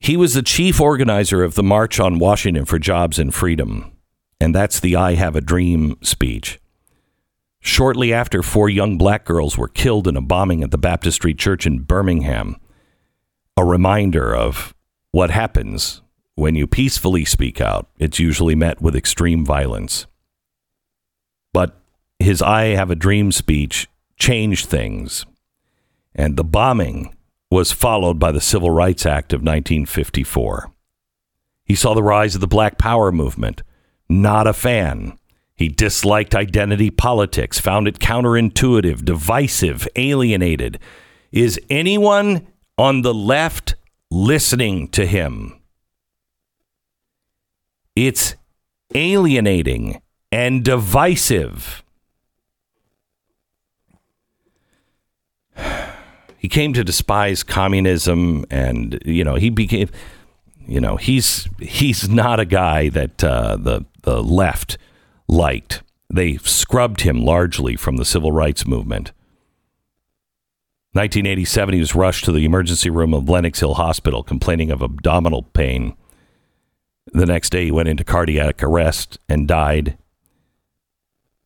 He 0.00 0.16
was 0.16 0.34
the 0.34 0.42
chief 0.42 0.80
organizer 0.80 1.44
of 1.44 1.54
the 1.54 1.62
March 1.62 2.00
on 2.00 2.18
Washington 2.18 2.64
for 2.64 2.78
Jobs 2.78 3.18
and 3.18 3.34
Freedom, 3.34 3.92
and 4.40 4.54
that's 4.54 4.80
the 4.80 4.96
I 4.96 5.14
Have 5.14 5.36
a 5.36 5.42
Dream 5.42 5.96
speech. 6.02 6.58
Shortly 7.60 8.10
after, 8.10 8.42
four 8.42 8.70
young 8.70 8.96
black 8.96 9.26
girls 9.26 9.58
were 9.58 9.68
killed 9.68 10.08
in 10.08 10.16
a 10.16 10.22
bombing 10.22 10.62
at 10.62 10.70
the 10.70 10.78
Baptist 10.78 11.16
Street 11.16 11.38
Church 11.38 11.66
in 11.66 11.80
Birmingham. 11.80 12.56
A 13.58 13.64
reminder 13.64 14.34
of 14.34 14.74
what 15.12 15.30
happens 15.30 16.00
when 16.40 16.54
you 16.54 16.66
peacefully 16.66 17.22
speak 17.22 17.60
out. 17.60 17.86
It's 17.98 18.18
usually 18.18 18.54
met 18.54 18.80
with 18.80 18.96
extreme 18.96 19.44
violence. 19.44 20.06
But 21.52 21.78
his 22.18 22.40
I 22.40 22.68
Have 22.68 22.90
a 22.90 22.94
Dream 22.96 23.30
speech 23.30 23.88
changed 24.18 24.66
things. 24.66 25.26
And 26.14 26.38
the 26.38 26.44
bombing 26.44 27.14
was 27.50 27.72
followed 27.72 28.18
by 28.18 28.32
the 28.32 28.40
Civil 28.40 28.70
Rights 28.70 29.04
Act 29.04 29.34
of 29.34 29.40
1954. 29.40 30.72
He 31.66 31.74
saw 31.74 31.92
the 31.92 32.02
rise 32.02 32.34
of 32.34 32.40
the 32.40 32.48
Black 32.48 32.78
Power 32.78 33.12
movement. 33.12 33.60
Not 34.08 34.46
a 34.46 34.54
fan. 34.54 35.18
He 35.54 35.68
disliked 35.68 36.34
identity 36.34 36.90
politics, 36.90 37.60
found 37.60 37.86
it 37.86 37.98
counterintuitive, 37.98 39.04
divisive, 39.04 39.86
alienated. 39.94 40.78
Is 41.32 41.60
anyone 41.68 42.46
on 42.78 43.02
the 43.02 43.12
left 43.12 43.74
listening 44.10 44.88
to 44.88 45.04
him? 45.04 45.59
It's 47.96 48.36
alienating 48.94 50.00
and 50.32 50.64
divisive. 50.64 51.82
He 56.38 56.48
came 56.48 56.72
to 56.72 56.82
despise 56.82 57.42
communism, 57.42 58.46
and 58.50 58.98
you 59.04 59.24
know 59.24 59.34
he 59.34 59.50
became, 59.50 59.90
you 60.66 60.80
know, 60.80 60.96
he's 60.96 61.48
he's 61.58 62.08
not 62.08 62.40
a 62.40 62.46
guy 62.46 62.88
that 62.88 63.22
uh, 63.22 63.56
the 63.56 63.84
the 64.02 64.22
left 64.22 64.78
liked. 65.28 65.82
They 66.12 66.38
scrubbed 66.38 67.02
him 67.02 67.22
largely 67.22 67.76
from 67.76 67.98
the 67.98 68.04
civil 68.04 68.32
rights 68.32 68.66
movement. 68.66 69.12
1987, 70.92 71.74
he 71.74 71.80
was 71.80 71.94
rushed 71.94 72.24
to 72.24 72.32
the 72.32 72.44
emergency 72.44 72.90
room 72.90 73.14
of 73.14 73.28
Lenox 73.28 73.60
Hill 73.60 73.74
Hospital 73.74 74.24
complaining 74.24 74.72
of 74.72 74.82
abdominal 74.82 75.42
pain. 75.42 75.94
The 77.12 77.26
next 77.26 77.50
day, 77.50 77.66
he 77.66 77.70
went 77.70 77.88
into 77.88 78.04
cardiac 78.04 78.62
arrest 78.62 79.18
and 79.28 79.48
died. 79.48 79.98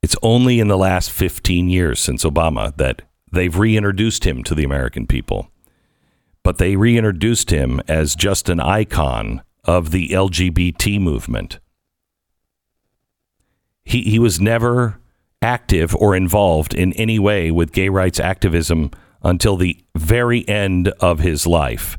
It's 0.03 0.17
only 0.23 0.61
in 0.61 0.69
the 0.69 0.77
last 0.77 1.11
15 1.11 1.71
years 1.71 1.99
since 1.99 2.25
Obama 2.25 2.77
that 2.77 3.03
they've 3.33 3.57
reintroduced 3.57 4.25
him 4.27 4.43
to 4.45 4.55
the 4.55 4.65
American 4.65 5.07
people. 5.07 5.51
But 6.43 6.59
they 6.59 6.77
reintroduced 6.77 7.51
him 7.51 7.81
as 7.89 8.15
just 8.15 8.51
an 8.51 8.61
icon 8.61 9.43
of 9.65 9.91
the 9.91 10.11
LGBT 10.11 11.01
movement. 11.01 11.59
He, 13.85 14.03
he 14.03 14.19
was 14.19 14.41
never 14.41 15.01
active 15.41 15.95
or 15.97 16.15
involved 16.15 16.75
in 16.75 16.93
any 16.95 17.19
way 17.19 17.51
with 17.51 17.73
gay 17.73 17.89
rights 17.89 18.21
activism 18.21 18.91
until 19.23 19.57
the 19.57 19.79
very 19.97 20.47
end 20.49 20.89
of 21.01 21.21
his 21.21 21.47
life. 21.47 21.97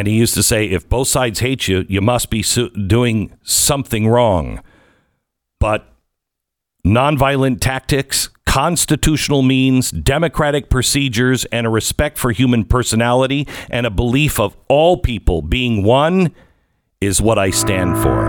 And 0.00 0.08
he 0.08 0.14
used 0.14 0.32
to 0.32 0.42
say, 0.42 0.64
if 0.64 0.88
both 0.88 1.08
sides 1.08 1.40
hate 1.40 1.68
you, 1.68 1.84
you 1.86 2.00
must 2.00 2.30
be 2.30 2.42
su- 2.42 2.70
doing 2.70 3.36
something 3.42 4.08
wrong. 4.08 4.62
But 5.58 5.92
nonviolent 6.86 7.60
tactics, 7.60 8.30
constitutional 8.46 9.42
means, 9.42 9.90
democratic 9.90 10.70
procedures, 10.70 11.44
and 11.52 11.66
a 11.66 11.68
respect 11.68 12.16
for 12.16 12.32
human 12.32 12.64
personality 12.64 13.46
and 13.68 13.84
a 13.84 13.90
belief 13.90 14.40
of 14.40 14.56
all 14.68 14.96
people 14.96 15.42
being 15.42 15.82
one 15.82 16.34
is 17.02 17.20
what 17.20 17.38
I 17.38 17.50
stand 17.50 17.98
for. 17.98 18.24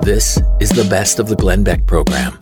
This 0.00 0.40
is 0.58 0.70
the 0.70 0.86
best 0.88 1.18
of 1.18 1.28
the 1.28 1.36
Glenn 1.36 1.64
Beck 1.64 1.86
program. 1.86 2.38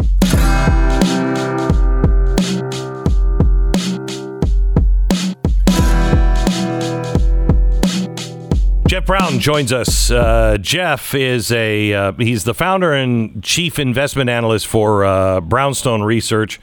Jeff 8.96 9.04
Brown 9.04 9.40
joins 9.40 9.74
us. 9.74 10.10
Uh, 10.10 10.56
Jeff 10.58 11.14
is 11.14 11.52
a 11.52 11.92
uh, 11.92 12.12
he's 12.12 12.44
the 12.44 12.54
founder 12.54 12.94
and 12.94 13.44
chief 13.44 13.78
investment 13.78 14.30
analyst 14.30 14.66
for 14.66 15.04
uh, 15.04 15.42
Brownstone 15.42 16.00
Research. 16.00 16.58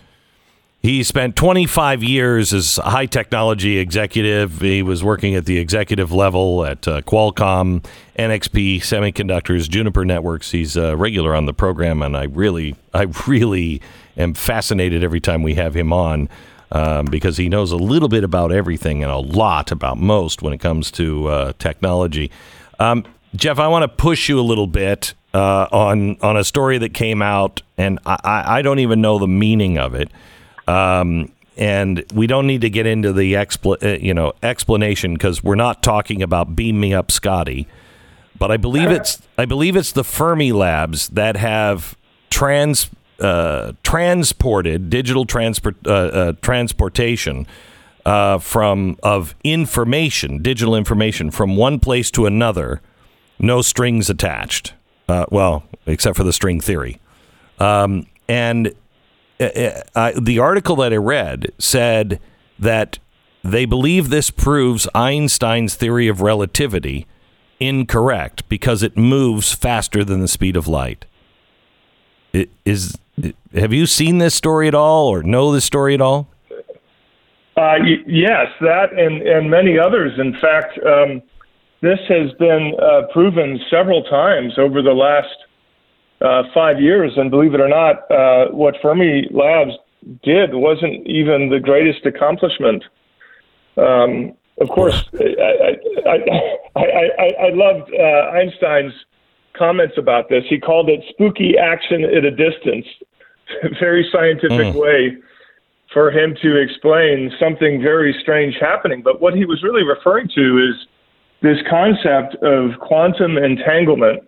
He 0.82 1.04
spent 1.04 1.36
25 1.36 2.02
years 2.02 2.52
as 2.52 2.80
a 2.80 2.90
high 2.90 3.06
technology 3.06 3.78
executive. 3.78 4.62
He 4.62 4.82
was 4.82 5.04
working 5.04 5.36
at 5.36 5.46
the 5.46 5.60
executive 5.60 6.12
level 6.12 6.66
at 6.66 6.88
uh, 6.88 7.02
Qualcomm, 7.02 7.86
NXP 8.18 8.78
Semiconductors, 8.78 9.70
Juniper 9.70 10.04
Networks. 10.04 10.50
He's 10.50 10.76
a 10.76 10.98
regular 10.98 11.36
on 11.36 11.46
the 11.46 11.54
program, 11.54 12.02
and 12.02 12.18
I 12.18 12.24
really, 12.24 12.76
I 12.96 13.04
really 13.28 13.80
am 14.18 14.34
fascinated 14.34 15.04
every 15.04 15.22
time 15.22 15.44
we 15.44 15.54
have 15.54 15.76
him 15.76 15.94
on 15.94 16.30
um, 16.74 17.06
because 17.06 17.38
he 17.38 17.48
knows 17.48 17.72
a 17.72 17.78
little 17.78 18.10
bit 18.10 18.24
about 18.24 18.52
everything 18.52 19.04
and 19.04 19.12
a 19.12 19.18
lot 19.18 19.72
about 19.72 19.98
most 19.98 20.42
when 20.42 20.52
it 20.52 20.60
comes 20.60 20.92
to 20.92 21.28
uh, 21.28 21.54
technology. 21.60 22.32
Um, 22.80 23.06
Jeff, 23.36 23.60
I 23.60 23.68
want 23.68 23.84
to 23.84 23.88
push 23.88 24.28
you 24.28 24.40
a 24.40 24.42
little 24.42 24.68
bit 24.68 25.14
uh, 25.34 25.68
on 25.72 26.18
on 26.22 26.36
a 26.36 26.44
story 26.44 26.80
that 26.80 26.94
came 26.94 27.22
out, 27.22 27.62
and 27.78 28.00
I, 28.06 28.44
I 28.58 28.62
don't 28.62 28.80
even 28.80 29.02
know 29.02 29.20
the 29.20 29.28
meaning 29.28 29.78
of 29.78 29.96
it. 29.96 30.10
Um, 30.68 31.32
and 31.56 32.04
we 32.14 32.26
don't 32.26 32.48
need 32.48 32.62
to 32.62 32.70
get 32.70 32.88
into 32.88 33.14
the 33.14 33.34
expl- 33.34 33.82
uh, 33.84 34.00
you 34.00 34.14
know 34.14 34.34
explanation 34.42 35.14
because 35.14 35.44
we're 35.44 35.56
not 35.56 35.84
talking 35.84 36.22
about 36.22 36.56
beam 36.56 36.80
me 36.80 36.94
up, 36.94 37.12
Scotty. 37.12 37.68
But 38.38 38.52
I 38.52 38.58
believe 38.58 38.90
it's 38.90 39.22
I 39.38 39.46
believe 39.46 39.76
it's 39.76 39.92
the 39.92 40.04
Fermi 40.04 40.52
Labs 40.52 41.10
that 41.10 41.38
have 41.38 41.96
trans 42.30 42.90
uh, 43.20 43.74
transported 43.84 44.90
digital 44.90 45.26
transport 45.26 45.76
uh, 45.86 45.92
uh, 45.92 46.34
transportation 46.42 47.46
uh, 48.06 48.38
from 48.40 48.98
of 49.04 49.36
information, 49.44 50.42
digital 50.42 50.76
information 50.76 51.32
from 51.32 51.56
one 51.56 51.80
place 51.80 52.10
to 52.12 52.26
another, 52.26 52.82
no 53.40 53.62
strings 53.62 54.10
attached. 54.10 54.74
Well, 55.08 55.64
except 55.86 56.18
for 56.18 56.24
the 56.24 56.34
string 56.34 56.60
theory, 56.60 57.00
um, 57.60 58.08
and 58.28 58.74
the 59.38 60.40
article 60.42 60.76
that 60.78 60.92
I 60.92 60.96
read 60.96 61.52
said 61.60 62.20
that 62.58 62.98
they 63.44 63.66
believe 63.66 64.10
this 64.10 64.32
proves 64.32 64.88
Einstein's 64.96 65.76
theory 65.76 66.08
of 66.08 66.22
relativity 66.22 67.06
incorrect 67.60 68.50
because 68.50 68.82
it 68.82 68.98
moves 68.98 69.54
faster 69.54 70.04
than 70.04 70.22
the 70.22 70.28
speed 70.28 70.56
of 70.56 70.68
light. 70.68 71.06
Is 72.66 72.98
have 73.54 73.74
you 73.74 73.86
seen 73.86 74.18
this 74.18 74.34
story 74.34 74.68
at 74.68 74.76
all, 74.76 75.08
or 75.08 75.24
know 75.24 75.52
this 75.52 75.66
story 75.66 75.94
at 75.94 76.02
all? 76.02 76.28
Uh, 77.56 77.78
y- 77.80 78.04
yes, 78.08 78.48
that 78.62 78.94
and 78.94 79.22
and 79.22 79.50
many 79.50 79.78
others. 79.78 80.18
In 80.18 80.34
fact, 80.42 80.80
um, 80.86 81.22
this 81.82 82.00
has 82.08 82.32
been 82.40 82.74
uh, 82.82 83.04
proven 83.12 83.60
several 83.70 84.04
times 84.04 84.54
over 84.58 84.82
the 84.82 84.94
last 84.94 85.36
uh, 86.22 86.44
five 86.54 86.80
years. 86.80 87.12
And 87.18 87.30
believe 87.30 87.54
it 87.54 87.62
or 87.62 87.68
not, 87.68 88.10
uh, 88.10 88.48
what 88.52 88.76
Fermi 88.82 89.28
Labs 89.32 89.74
did 90.24 90.54
wasn't 90.54 91.06
even 91.08 91.50
the 91.50 91.60
greatest 91.60 92.06
accomplishment. 92.06 92.84
Um, 93.78 94.34
of 94.60 94.70
course, 94.70 95.04
I, 95.20 95.76
I, 96.06 96.20
I, 96.76 97.10
I, 97.20 97.48
I 97.48 97.50
loved 97.54 97.92
uh, 97.94 98.30
Einstein's 98.32 98.94
comments 99.58 99.96
about 99.98 100.30
this. 100.30 100.44
He 100.50 100.60
called 100.60 100.90
it 100.90 101.02
spooky 101.10 101.58
action 101.58 102.04
at 102.04 102.26
a 102.26 102.32
distance. 102.32 102.86
very 103.80 104.08
scientific 104.12 104.74
mm. 104.74 104.76
way 104.76 105.18
for 105.92 106.12
him 106.12 106.36
to 106.42 106.58
explain 106.58 107.32
something 107.40 107.82
very 107.82 108.16
strange 108.22 108.56
happening. 108.60 109.02
But 109.04 109.22
what 109.22 109.36
he 109.36 109.46
was 109.46 109.62
really 109.64 109.84
referring 109.84 110.28
to 110.36 110.70
is 110.70 110.88
this 111.42 111.58
concept 111.70 112.36
of 112.44 112.80
quantum 112.80 113.38
entanglement. 113.38 114.24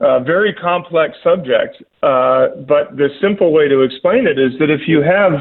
A 0.00 0.18
very 0.18 0.52
complex 0.52 1.14
subject, 1.22 1.76
uh, 2.02 2.48
but 2.66 2.96
the 2.96 3.08
simple 3.20 3.52
way 3.52 3.68
to 3.68 3.82
explain 3.82 4.26
it 4.26 4.36
is 4.36 4.58
that 4.58 4.68
if 4.68 4.88
you 4.88 5.00
have, 5.00 5.32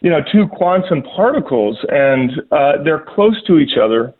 you 0.00 0.10
know, 0.10 0.20
two 0.32 0.48
quantum 0.48 1.02
particles 1.02 1.78
and 1.88 2.32
uh, 2.50 2.82
they're 2.82 3.04
close 3.14 3.40
to 3.44 3.58
each 3.58 3.78
other, 3.80 4.12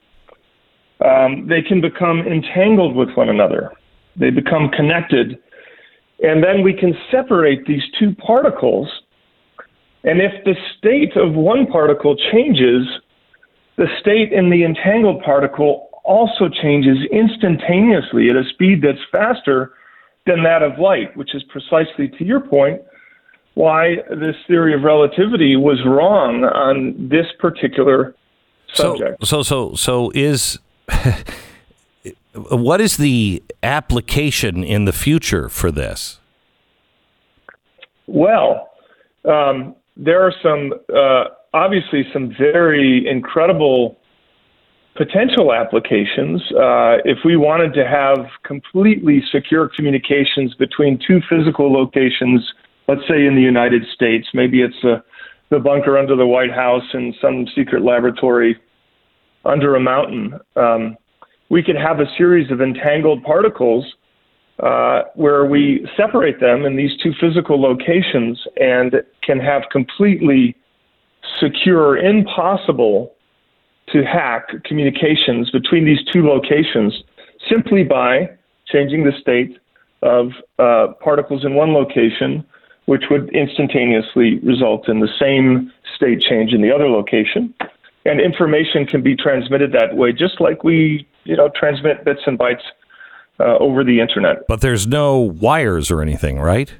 um, 1.04 1.48
they 1.48 1.62
can 1.62 1.80
become 1.80 2.20
entangled 2.20 2.94
with 2.94 3.08
one 3.16 3.28
another. 3.28 3.72
They 4.18 4.30
become 4.30 4.70
connected. 4.70 5.38
And 6.22 6.42
then 6.42 6.62
we 6.62 6.72
can 6.72 6.94
separate 7.10 7.66
these 7.66 7.82
two 7.98 8.14
particles. 8.14 8.88
And 10.04 10.20
if 10.20 10.32
the 10.44 10.54
state 10.78 11.16
of 11.16 11.34
one 11.34 11.66
particle 11.66 12.16
changes, 12.32 12.86
the 13.76 13.86
state 14.00 14.32
in 14.32 14.50
the 14.50 14.64
entangled 14.64 15.22
particle 15.22 15.90
also 16.04 16.48
changes 16.48 16.98
instantaneously 17.12 18.30
at 18.30 18.36
a 18.36 18.44
speed 18.54 18.82
that's 18.82 19.04
faster 19.10 19.74
than 20.26 20.42
that 20.44 20.62
of 20.62 20.78
light, 20.78 21.16
which 21.16 21.34
is 21.34 21.42
precisely 21.44 22.08
to 22.08 22.24
your 22.24 22.40
point 22.40 22.80
why 23.54 23.96
this 24.10 24.36
theory 24.46 24.74
of 24.74 24.82
relativity 24.82 25.56
was 25.56 25.78
wrong 25.86 26.44
on 26.44 27.08
this 27.08 27.26
particular 27.38 28.14
subject. 28.74 29.16
So, 29.24 29.42
so, 29.42 29.72
so, 29.72 29.74
so 29.74 30.12
is 30.14 30.58
what 32.36 32.80
is 32.80 32.96
the 32.96 33.42
application 33.62 34.62
in 34.62 34.84
the 34.84 34.92
future 34.92 35.48
for 35.48 35.70
this? 35.70 36.20
Well, 38.06 38.70
um, 39.24 39.74
there 39.96 40.22
are 40.22 40.32
some 40.42 40.72
uh, 40.94 41.24
obviously 41.54 42.04
some 42.12 42.34
very 42.38 43.06
incredible 43.08 43.96
potential 44.96 45.52
applications. 45.52 46.40
Uh, 46.52 46.98
if 47.04 47.18
we 47.24 47.36
wanted 47.36 47.74
to 47.74 47.86
have 47.86 48.26
completely 48.44 49.22
secure 49.30 49.68
communications 49.68 50.54
between 50.54 50.98
two 51.06 51.20
physical 51.28 51.72
locations, 51.72 52.52
let's 52.88 53.02
say 53.08 53.26
in 53.26 53.34
the 53.34 53.42
United 53.42 53.82
States, 53.94 54.28
maybe 54.32 54.62
it's 54.62 54.82
a, 54.84 55.02
the 55.50 55.58
bunker 55.58 55.98
under 55.98 56.16
the 56.16 56.26
White 56.26 56.52
House 56.52 56.84
in 56.94 57.14
some 57.20 57.46
secret 57.54 57.82
laboratory 57.82 58.58
under 59.44 59.76
a 59.76 59.80
mountain. 59.80 60.38
Um, 60.56 60.96
we 61.48 61.62
could 61.62 61.76
have 61.76 62.00
a 62.00 62.06
series 62.16 62.50
of 62.50 62.60
entangled 62.60 63.22
particles 63.22 63.84
uh, 64.58 65.02
where 65.14 65.44
we 65.44 65.86
separate 65.96 66.40
them 66.40 66.64
in 66.64 66.76
these 66.76 66.96
two 67.02 67.12
physical 67.20 67.60
locations 67.60 68.40
and 68.56 69.02
can 69.22 69.38
have 69.38 69.62
completely 69.70 70.56
secure, 71.40 71.98
impossible 71.98 73.12
to 73.92 74.02
hack 74.02 74.48
communications 74.64 75.50
between 75.50 75.84
these 75.84 76.00
two 76.12 76.26
locations 76.26 77.04
simply 77.48 77.84
by 77.84 78.28
changing 78.66 79.04
the 79.04 79.12
state 79.20 79.58
of 80.02 80.30
uh, 80.58 80.92
particles 81.02 81.44
in 81.44 81.54
one 81.54 81.72
location, 81.72 82.44
which 82.86 83.04
would 83.10 83.28
instantaneously 83.34 84.38
result 84.38 84.88
in 84.88 85.00
the 85.00 85.08
same 85.20 85.72
state 85.94 86.20
change 86.20 86.52
in 86.52 86.62
the 86.62 86.74
other 86.74 86.88
location. 86.88 87.54
And 88.04 88.20
information 88.20 88.86
can 88.86 89.02
be 89.02 89.16
transmitted 89.16 89.72
that 89.72 89.96
way, 89.96 90.12
just 90.12 90.40
like 90.40 90.64
we, 90.64 91.06
you 91.26 91.36
know, 91.36 91.50
transmit 91.54 92.04
bits 92.04 92.20
and 92.26 92.38
bytes 92.38 92.62
uh, 93.40 93.58
over 93.58 93.84
the 93.84 94.00
internet. 94.00 94.46
But 94.48 94.60
there's 94.60 94.86
no 94.86 95.18
wires 95.18 95.90
or 95.90 96.00
anything, 96.00 96.38
right? 96.38 96.72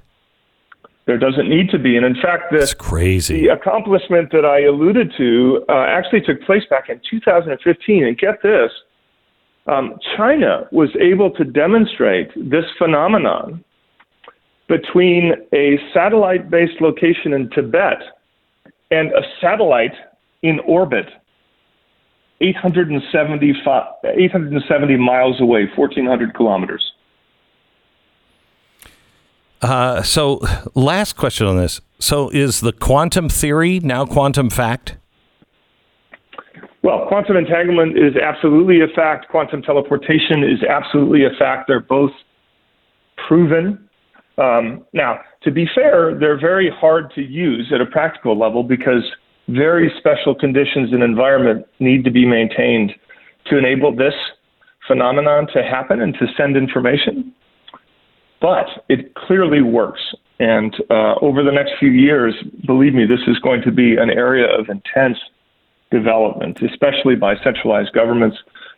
There 1.06 1.18
doesn't 1.18 1.48
need 1.48 1.70
to 1.70 1.78
be. 1.78 1.96
And 1.96 2.04
in 2.04 2.14
fact, 2.14 2.50
the, 2.50 2.58
That's 2.58 2.74
crazy. 2.74 3.42
the 3.42 3.52
accomplishment 3.52 4.32
that 4.32 4.44
I 4.44 4.62
alluded 4.62 5.12
to 5.18 5.64
uh, 5.68 5.72
actually 5.72 6.20
took 6.22 6.42
place 6.42 6.64
back 6.68 6.88
in 6.88 7.00
2015. 7.08 8.04
And 8.04 8.18
get 8.18 8.42
this 8.42 8.72
um, 9.66 9.98
China 10.16 10.68
was 10.70 10.90
able 11.00 11.30
to 11.32 11.44
demonstrate 11.44 12.30
this 12.36 12.64
phenomenon 12.78 13.64
between 14.68 15.32
a 15.52 15.78
satellite 15.92 16.50
based 16.50 16.80
location 16.80 17.32
in 17.32 17.50
Tibet 17.50 17.98
and 18.90 19.12
a 19.12 19.22
satellite 19.40 19.94
in 20.42 20.60
orbit 20.60 21.06
870, 22.40 23.54
870 24.04 24.96
miles 24.96 25.40
away, 25.40 25.66
1,400 25.74 26.34
kilometers. 26.34 26.92
Uh, 29.62 30.02
so, 30.02 30.40
last 30.74 31.14
question 31.14 31.46
on 31.46 31.56
this. 31.56 31.80
So, 31.98 32.28
is 32.28 32.60
the 32.60 32.72
quantum 32.72 33.28
theory 33.28 33.80
now 33.80 34.04
quantum 34.04 34.50
fact? 34.50 34.96
Well, 36.82 37.06
quantum 37.08 37.36
entanglement 37.36 37.98
is 37.98 38.14
absolutely 38.16 38.80
a 38.80 38.86
fact. 38.94 39.28
Quantum 39.28 39.62
teleportation 39.62 40.44
is 40.44 40.62
absolutely 40.62 41.24
a 41.24 41.30
fact. 41.38 41.64
They're 41.66 41.80
both 41.80 42.12
proven. 43.26 43.88
Um, 44.38 44.84
now, 44.92 45.20
to 45.42 45.50
be 45.50 45.66
fair, 45.74 46.16
they're 46.16 46.38
very 46.38 46.70
hard 46.70 47.10
to 47.14 47.22
use 47.22 47.72
at 47.74 47.80
a 47.80 47.86
practical 47.86 48.38
level 48.38 48.62
because 48.62 49.02
very 49.48 49.92
special 49.98 50.34
conditions 50.34 50.92
and 50.92 51.02
environment 51.02 51.66
need 51.78 52.04
to 52.04 52.10
be 52.10 52.26
maintained 52.26 52.92
to 53.46 53.58
enable 53.58 53.94
this 53.94 54.14
phenomenon 54.86 55.46
to 55.54 55.62
happen 55.62 56.00
and 56.00 56.14
to 56.14 56.26
send 56.36 56.56
information. 56.56 57.32
But 58.40 58.66
it 58.88 59.14
clearly 59.14 59.62
works. 59.62 60.00
And 60.38 60.74
uh, 60.90 61.14
over 61.22 61.42
the 61.42 61.52
next 61.52 61.72
few 61.78 61.90
years, 61.90 62.34
believe 62.66 62.94
me, 62.94 63.06
this 63.06 63.20
is 63.26 63.38
going 63.38 63.62
to 63.62 63.72
be 63.72 63.96
an 63.96 64.10
area 64.10 64.46
of 64.46 64.68
intense 64.68 65.18
development, 65.90 66.60
especially 66.62 67.14
by 67.14 67.36
centralized 67.42 67.92
governments. 67.92 68.36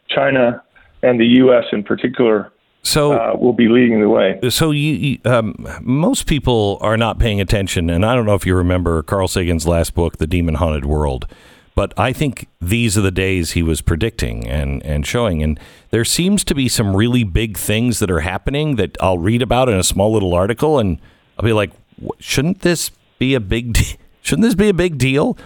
China 0.09 0.63
and 1.03 1.19
the 1.19 1.27
U.S. 1.27 1.65
in 1.73 1.83
particular 1.83 2.53
so 2.89 3.13
uh, 3.13 3.37
will 3.37 3.53
be 3.53 3.69
leading 3.69 4.01
the 4.01 4.09
way. 4.09 4.39
So 4.49 4.71
you, 4.71 4.93
you 4.93 5.19
um, 5.25 5.55
most 5.83 6.27
people 6.27 6.79
are 6.81 6.97
not 6.97 7.19
paying 7.19 7.41
attention, 7.41 7.91
and 7.91 8.05
I 8.05 8.15
don't 8.15 8.27
know 8.27 8.35
if 8.35 8.47
you 8.47 8.55
remember 8.55 9.03
Carl 9.03 9.29
Sagan's 9.29 9.67
last 9.67 9.95
book, 9.95 10.17
The 10.17 10.27
Demon 10.27 10.55
Haunted 10.55 10.87
World, 10.87 11.27
but 11.75 11.93
I 11.99 12.13
think 12.13 12.49
these 12.61 12.97
are 12.97 13.03
the 13.03 13.11
days 13.11 13.53
he 13.53 13.63
was 13.63 13.83
predicting 13.83 14.49
and 14.49 14.83
and 14.85 15.07
showing, 15.07 15.43
and 15.43 15.61
there 15.91 16.05
seems 16.05 16.45
to 16.45 16.55
be 16.55 16.69
some 16.69 16.97
really 16.97 17.25
big 17.25 17.59
things 17.59 17.99
that 17.99 18.11
are 18.11 18.21
happening 18.21 18.77
that 18.77 18.97
I'll 19.01 19.19
read 19.19 19.43
about 19.43 19.69
in 19.69 19.77
a 19.77 19.85
small 19.85 20.13
little 20.13 20.35
article, 20.35 20.79
and 20.79 20.99
I'll 21.39 21.45
be 21.45 21.53
like, 21.53 21.71
shouldn't 22.19 22.61
this 22.61 22.91
be 23.19 23.35
a 23.35 23.41
big 23.41 23.75
deal? 23.75 23.97
Shouldn't 24.21 24.45
this 24.45 24.57
be 24.57 24.69
a 24.69 24.75
big 24.75 24.99
deal? 24.99 25.39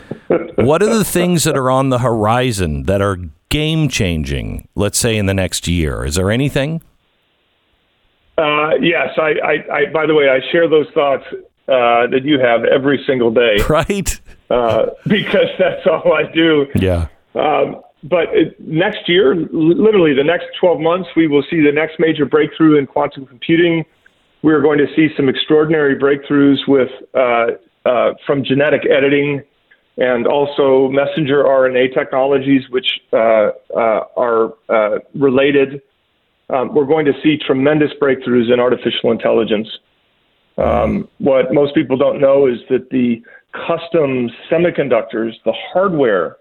what 0.57 0.83
are 0.83 0.93
the 0.93 1.05
things 1.05 1.45
that 1.45 1.57
are 1.57 1.71
on 1.71 1.91
the 1.91 2.01
horizon 2.01 2.83
that 2.85 3.01
are 3.01 3.17
game 3.49 3.89
changing? 3.89 4.67
Let's 4.75 4.99
say 4.99 5.17
in 5.17 5.27
the 5.27 5.35
next 5.35 5.69
year, 5.69 6.05
is 6.05 6.17
there 6.17 6.33
anything? 6.33 6.83
Uh, 8.39 8.71
yes, 8.81 9.11
I, 9.19 9.35
I, 9.45 9.75
I, 9.75 9.87
By 9.93 10.07
the 10.07 10.15
way, 10.15 10.29
I 10.29 10.41
share 10.51 10.69
those 10.69 10.87
thoughts 10.95 11.25
uh, 11.69 12.07
that 12.09 12.23
you 12.25 12.39
have 12.41 12.65
every 12.65 13.03
single 13.07 13.31
day, 13.31 13.59
right? 13.69 14.21
Uh, 14.51 14.87
because 15.07 15.49
that's 15.59 15.87
all 15.87 16.13
I 16.13 16.31
do. 16.33 16.67
Yeah. 16.75 17.09
Um, 17.35 17.83
but 18.03 18.29
it, 18.33 18.59
next 18.61 19.09
year, 19.09 19.35
literally 19.37 20.15
the 20.15 20.25
next 20.25 20.47
12 20.61 20.81
months, 20.81 21.09
we 21.15 21.29
will 21.29 21.45
see 21.49 21.63
the 21.63 21.73
next 21.73 22.01
major 22.01 22.25
breakthrough 22.25 22.79
in 22.79 22.87
quantum 22.87 23.27
computing. 23.27 23.85
We 24.43 24.53
are 24.53 24.61
going 24.61 24.79
to 24.79 24.87
see 24.97 25.09
some 25.17 25.29
extraordinary 25.29 25.97
breakthroughs 25.97 26.67
with 26.67 26.91
uh, 27.15 27.47
uh, 27.89 28.15
from 28.27 28.45
genetic 28.45 28.83
editing 28.91 29.43
and 29.99 30.27
also 30.27 30.89
messenger 30.89 31.45
RNA 31.45 31.95
technologies, 31.95 32.63
which 32.71 33.01
uh, 33.13 33.51
are 33.77 34.55
related 35.15 35.83
um, 36.53 36.75
we're 36.75 36.87
going 36.87 37.07
to 37.07 37.15
see 37.23 37.39
tremendous 37.39 37.91
breakthroughs 38.01 38.53
in 38.53 38.61
artificial 38.61 39.11
intelligence. 39.11 39.69
Um, 40.59 41.09
what 41.19 41.53
most 41.53 41.75
people 41.75 41.97
don't 41.97 42.21
know 42.21 42.47
is 42.47 42.59
that 42.69 42.91
the 42.91 43.23
custom 43.53 44.31
semiconductors, 44.51 45.33
the 45.45 45.55
hardware, 45.73 46.37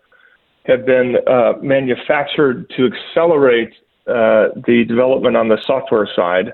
have 0.66 0.86
been 0.86 1.16
uh, 1.28 1.54
manufactured 1.62 2.70
to 2.78 2.86
accelerate 2.86 3.74
uh, 4.08 4.50
the 4.68 4.84
development 4.88 5.38
on 5.38 5.48
the 5.48 5.58
software 5.66 6.08
side. 6.16 6.54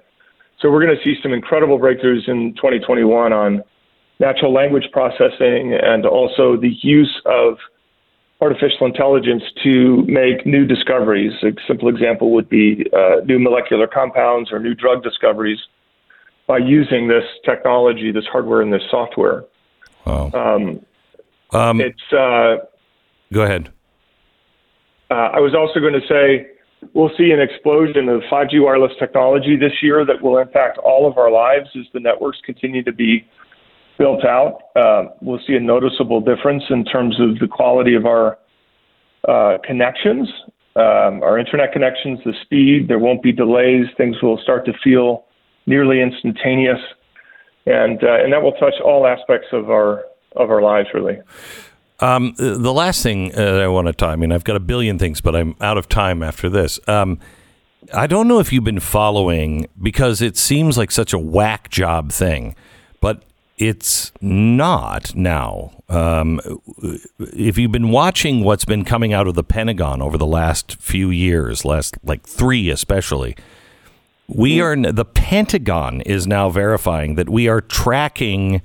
So 0.60 0.72
we're 0.72 0.86
going 0.86 0.96
to 0.96 1.04
see 1.04 1.20
some 1.22 1.34
incredible 1.34 1.80
breakthroughs 1.80 2.28
in 2.28 2.54
2021 2.56 3.34
on 3.34 3.64
natural 4.20 4.54
language 4.54 4.88
processing 4.92 5.74
and 5.74 6.06
also 6.06 6.58
the 6.58 6.76
use 6.82 7.22
of 7.26 7.58
artificial 8.42 8.86
intelligence 8.86 9.44
to 9.64 10.04
make 10.08 10.46
new 10.46 10.66
discoveries. 10.66 11.34
A 11.44 11.52
simple 11.68 11.90
example 11.90 12.32
would 12.32 12.50
be 12.50 12.86
uh, 12.94 13.22
new 13.26 13.40
molecular 13.40 13.88
compounds 13.88 14.52
or 14.52 14.60
new 14.60 14.76
drug 14.76 15.04
discoveries 15.04 15.60
by 16.48 16.58
using 16.60 17.08
this 17.08 17.24
technology, 17.44 18.12
this 18.12 18.26
hardware, 18.32 18.62
and 18.62 18.72
this 18.72 18.84
software. 18.90 19.44
Wow. 20.06 20.32
Um, 20.34 20.86
um, 21.52 21.82
it's. 21.82 22.14
Uh, 22.14 22.66
go 23.34 23.42
ahead. 23.42 23.72
Uh, 25.10 25.30
I 25.34 25.40
was 25.40 25.56
also 25.56 25.80
going 25.80 25.94
to 25.94 26.08
say 26.08 26.48
we'll 26.94 27.12
see 27.18 27.32
an 27.32 27.40
explosion 27.40 28.08
of 28.10 28.22
5G 28.32 28.62
wireless 28.64 28.92
technology 29.00 29.56
this 29.56 29.74
year 29.82 30.06
that 30.06 30.22
will 30.22 30.38
impact 30.38 30.78
all 30.78 31.10
of 31.10 31.18
our 31.18 31.32
lives 31.32 31.70
as 31.78 31.86
the 31.94 32.00
networks 32.00 32.38
continue 32.46 32.84
to 32.84 32.92
be 32.92 33.28
built 33.98 34.24
out, 34.26 34.60
uh, 34.76 35.06
we'll 35.22 35.40
see 35.46 35.56
a 35.56 35.60
noticeable 35.60 36.22
difference 36.22 36.64
in 36.70 36.86
terms 36.86 37.20
of 37.20 37.40
the 37.40 37.48
quality 37.48 37.96
of 37.96 38.06
our 38.06 38.38
uh, 39.28 39.58
connections, 39.64 40.30
um, 40.76 41.24
our 41.24 41.38
internet 41.38 41.72
connections, 41.74 42.20
the 42.26 42.34
speed. 42.44 42.88
There 42.88 43.00
won't 43.00 43.24
be 43.24 43.32
delays. 43.32 43.86
Things 43.98 44.16
will 44.22 44.40
start 44.44 44.66
to 44.66 44.74
feel 44.84 45.26
nearly 45.66 46.02
instantaneous, 46.02 46.80
and 47.66 48.04
uh, 48.04 48.24
and 48.24 48.32
that 48.32 48.42
will 48.42 48.54
touch 48.54 48.76
all 48.84 49.08
aspects 49.08 49.48
of 49.52 49.70
our 49.70 50.04
of 50.36 50.52
our 50.52 50.62
lives, 50.62 50.90
really. 50.94 51.18
Um, 52.00 52.36
the 52.38 52.74
last 52.74 53.02
thing 53.02 53.36
uh, 53.36 53.42
I 53.42 53.68
want 53.68 53.88
to 53.88 53.94
talk. 53.94 54.14
I 54.14 54.16
mean, 54.16 54.32
I've 54.32 54.44
got 54.44 54.56
a 54.56 54.60
billion 54.60 55.00
things, 55.00 55.20
but 55.20 55.36
I'm 55.36 55.56
out 55.60 55.78
of 55.78 55.90
time 55.90 56.22
after 56.22 56.48
this. 56.48 56.80
Um, 56.88 57.20
I 57.94 58.06
don't 58.06 58.28
know 58.28 58.40
if 58.40 58.54
you've 58.54 58.64
been 58.64 58.80
following 58.80 59.68
because 59.82 60.22
it 60.22 60.38
seems 60.38 60.78
like 60.78 60.92
such 60.92 61.14
a 61.14 61.18
whack 61.18 61.70
job 61.70 62.12
thing, 62.12 62.56
but 63.02 63.24
it's 63.58 64.12
not 64.22 65.16
now. 65.16 65.72
Um, 65.90 66.40
if 67.20 67.58
you've 67.58 67.72
been 67.72 67.90
watching 67.90 68.44
what's 68.44 68.66
been 68.66 68.86
coming 68.86 69.14
out 69.14 69.28
of 69.28 69.36
the 69.36 69.44
Pentagon 69.44 70.02
over 70.02 70.18
the 70.18 70.28
last 70.28 70.80
few 70.80 71.10
years, 71.10 71.66
last 71.66 71.98
like 72.04 72.24
three 72.24 72.70
especially, 72.70 73.36
we 74.28 74.62
are 74.62 74.76
the 74.76 75.06
Pentagon 75.06 76.02
is 76.02 76.28
now 76.28 76.50
verifying 76.50 77.16
that 77.16 77.30
we 77.30 77.48
are 77.48 77.62
tracking 77.62 78.62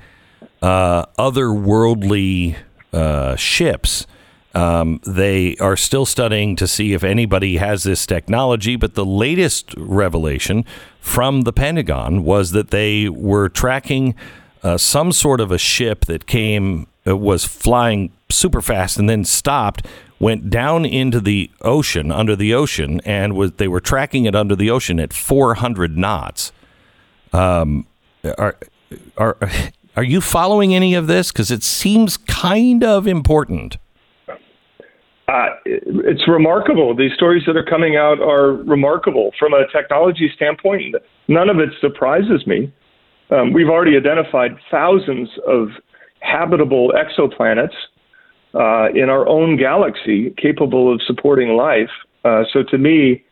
uh, 0.60 1.06
otherworldly 1.18 2.56
uh, 2.92 3.36
ships. 3.36 4.06
Um, 4.54 5.00
they 5.06 5.56
are 5.56 5.78
still 5.78 6.04
studying 6.04 6.56
to 6.56 6.68
see 6.68 6.92
if 6.92 7.02
anybody 7.02 7.56
has 7.56 7.84
this 7.84 8.04
technology, 8.04 8.76
but 8.76 8.94
the 8.94 9.06
latest 9.06 9.72
revelation 9.78 10.66
from 11.00 11.42
the 11.42 11.54
Pentagon 11.54 12.22
was 12.22 12.50
that 12.50 12.70
they 12.70 13.08
were 13.08 13.48
tracking 13.48 14.14
uh, 14.62 14.76
some 14.76 15.12
sort 15.12 15.40
of 15.40 15.50
a 15.50 15.58
ship 15.58 16.04
that 16.06 16.26
came 16.26 16.86
uh, 17.06 17.16
was 17.16 17.44
flying 17.44 18.12
super 18.30 18.62
fast 18.62 18.98
and 18.98 19.08
then 19.08 19.24
stopped 19.24 19.86
went 20.22 20.48
down 20.50 20.84
into 20.84 21.20
the 21.20 21.50
ocean, 21.62 22.12
under 22.12 22.36
the 22.36 22.54
ocean, 22.54 23.00
and 23.04 23.34
was 23.34 23.52
they 23.52 23.66
were 23.66 23.80
tracking 23.80 24.24
it 24.24 24.36
under 24.36 24.54
the 24.54 24.70
ocean 24.70 25.00
at 25.00 25.12
400 25.12 25.98
knots. 25.98 26.52
Um, 27.32 27.86
are 28.38 28.56
are 29.16 29.36
are 29.96 30.04
you 30.04 30.20
following 30.20 30.74
any 30.74 30.94
of 30.94 31.08
this? 31.08 31.32
Because 31.32 31.50
it 31.50 31.64
seems 31.64 32.16
kind 32.16 32.84
of 32.84 33.06
important. 33.06 33.78
Uh, 35.28 35.48
it's 35.64 36.28
remarkable. 36.28 36.94
These 36.94 37.12
stories 37.14 37.42
that 37.46 37.56
are 37.56 37.64
coming 37.64 37.96
out 37.96 38.20
are 38.20 38.52
remarkable 38.52 39.32
from 39.38 39.54
a 39.54 39.66
technology 39.72 40.30
standpoint. 40.34 40.94
None 41.26 41.48
of 41.48 41.58
it 41.58 41.70
surprises 41.80 42.46
me. 42.46 42.72
Um, 43.32 43.52
we've 43.52 43.68
already 43.68 43.96
identified 43.96 44.56
thousands 44.70 45.28
of 45.46 45.68
habitable 46.20 46.92
exoplanets 46.92 47.74
uh, 48.54 48.92
in 48.94 49.08
our 49.08 49.26
own 49.26 49.56
galaxy 49.56 50.34
capable 50.36 50.92
of 50.92 51.00
supporting 51.06 51.56
life. 51.56 51.90
Uh, 52.24 52.44
so 52.52 52.62
to 52.62 52.78
me, 52.78 53.24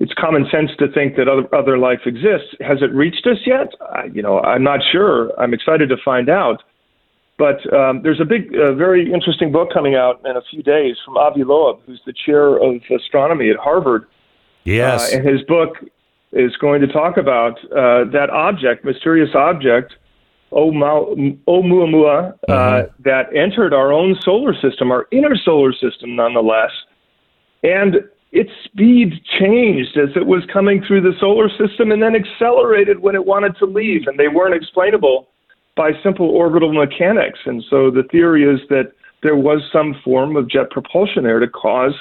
it's 0.00 0.12
common 0.12 0.46
sense 0.50 0.70
to 0.78 0.88
think 0.92 1.16
that 1.16 1.28
other, 1.28 1.54
other 1.54 1.78
life 1.78 2.00
exists. 2.04 2.54
Has 2.60 2.82
it 2.82 2.92
reached 2.92 3.26
us 3.26 3.38
yet? 3.46 3.68
I, 3.80 4.04
you 4.12 4.20
know, 4.20 4.40
I'm 4.40 4.62
not 4.62 4.80
sure. 4.92 5.30
I'm 5.40 5.54
excited 5.54 5.88
to 5.88 5.96
find 6.04 6.28
out. 6.28 6.62
But 7.38 7.70
um, 7.72 8.00
there's 8.02 8.20
a 8.20 8.24
big, 8.24 8.54
uh, 8.54 8.74
very 8.74 9.12
interesting 9.12 9.52
book 9.52 9.68
coming 9.72 9.94
out 9.94 10.20
in 10.24 10.36
a 10.36 10.42
few 10.50 10.62
days 10.62 10.96
from 11.04 11.18
Avi 11.18 11.44
Loeb, 11.44 11.80
who's 11.86 12.00
the 12.06 12.14
chair 12.24 12.56
of 12.56 12.80
astronomy 12.94 13.50
at 13.50 13.56
Harvard. 13.56 14.06
Yes. 14.64 15.12
Uh, 15.12 15.18
and 15.18 15.28
his 15.28 15.42
book 15.42 15.76
is 16.32 16.56
going 16.56 16.80
to 16.80 16.86
talk 16.86 17.16
about 17.16 17.58
uh, 17.66 18.04
that 18.12 18.28
object, 18.30 18.84
mysterious 18.84 19.30
object, 19.34 19.94
Oumuamua, 20.52 21.38
uh, 21.48 22.52
mm-hmm. 22.52 23.02
that 23.02 23.34
entered 23.34 23.74
our 23.74 23.92
own 23.92 24.16
solar 24.22 24.54
system, 24.54 24.90
our 24.90 25.06
inner 25.10 25.36
solar 25.36 25.72
system, 25.72 26.14
nonetheless. 26.16 26.70
And 27.62 27.96
its 28.32 28.50
speed 28.64 29.14
changed 29.38 29.96
as 29.96 30.10
it 30.14 30.26
was 30.26 30.44
coming 30.52 30.84
through 30.86 31.00
the 31.00 31.14
solar 31.18 31.48
system 31.48 31.90
and 31.90 32.02
then 32.02 32.14
accelerated 32.14 33.00
when 33.00 33.14
it 33.14 33.24
wanted 33.24 33.56
to 33.58 33.66
leave. 33.66 34.06
And 34.06 34.18
they 34.18 34.28
weren't 34.28 34.54
explainable 34.54 35.28
by 35.76 35.92
simple 36.02 36.28
orbital 36.28 36.72
mechanics. 36.72 37.40
And 37.44 37.64
so 37.68 37.90
the 37.90 38.02
theory 38.02 38.44
is 38.44 38.60
that 38.68 38.92
there 39.22 39.36
was 39.36 39.62
some 39.72 39.94
form 40.04 40.36
of 40.36 40.48
jet 40.48 40.70
propulsion 40.70 41.24
there 41.24 41.40
to 41.40 41.48
cause 41.48 41.94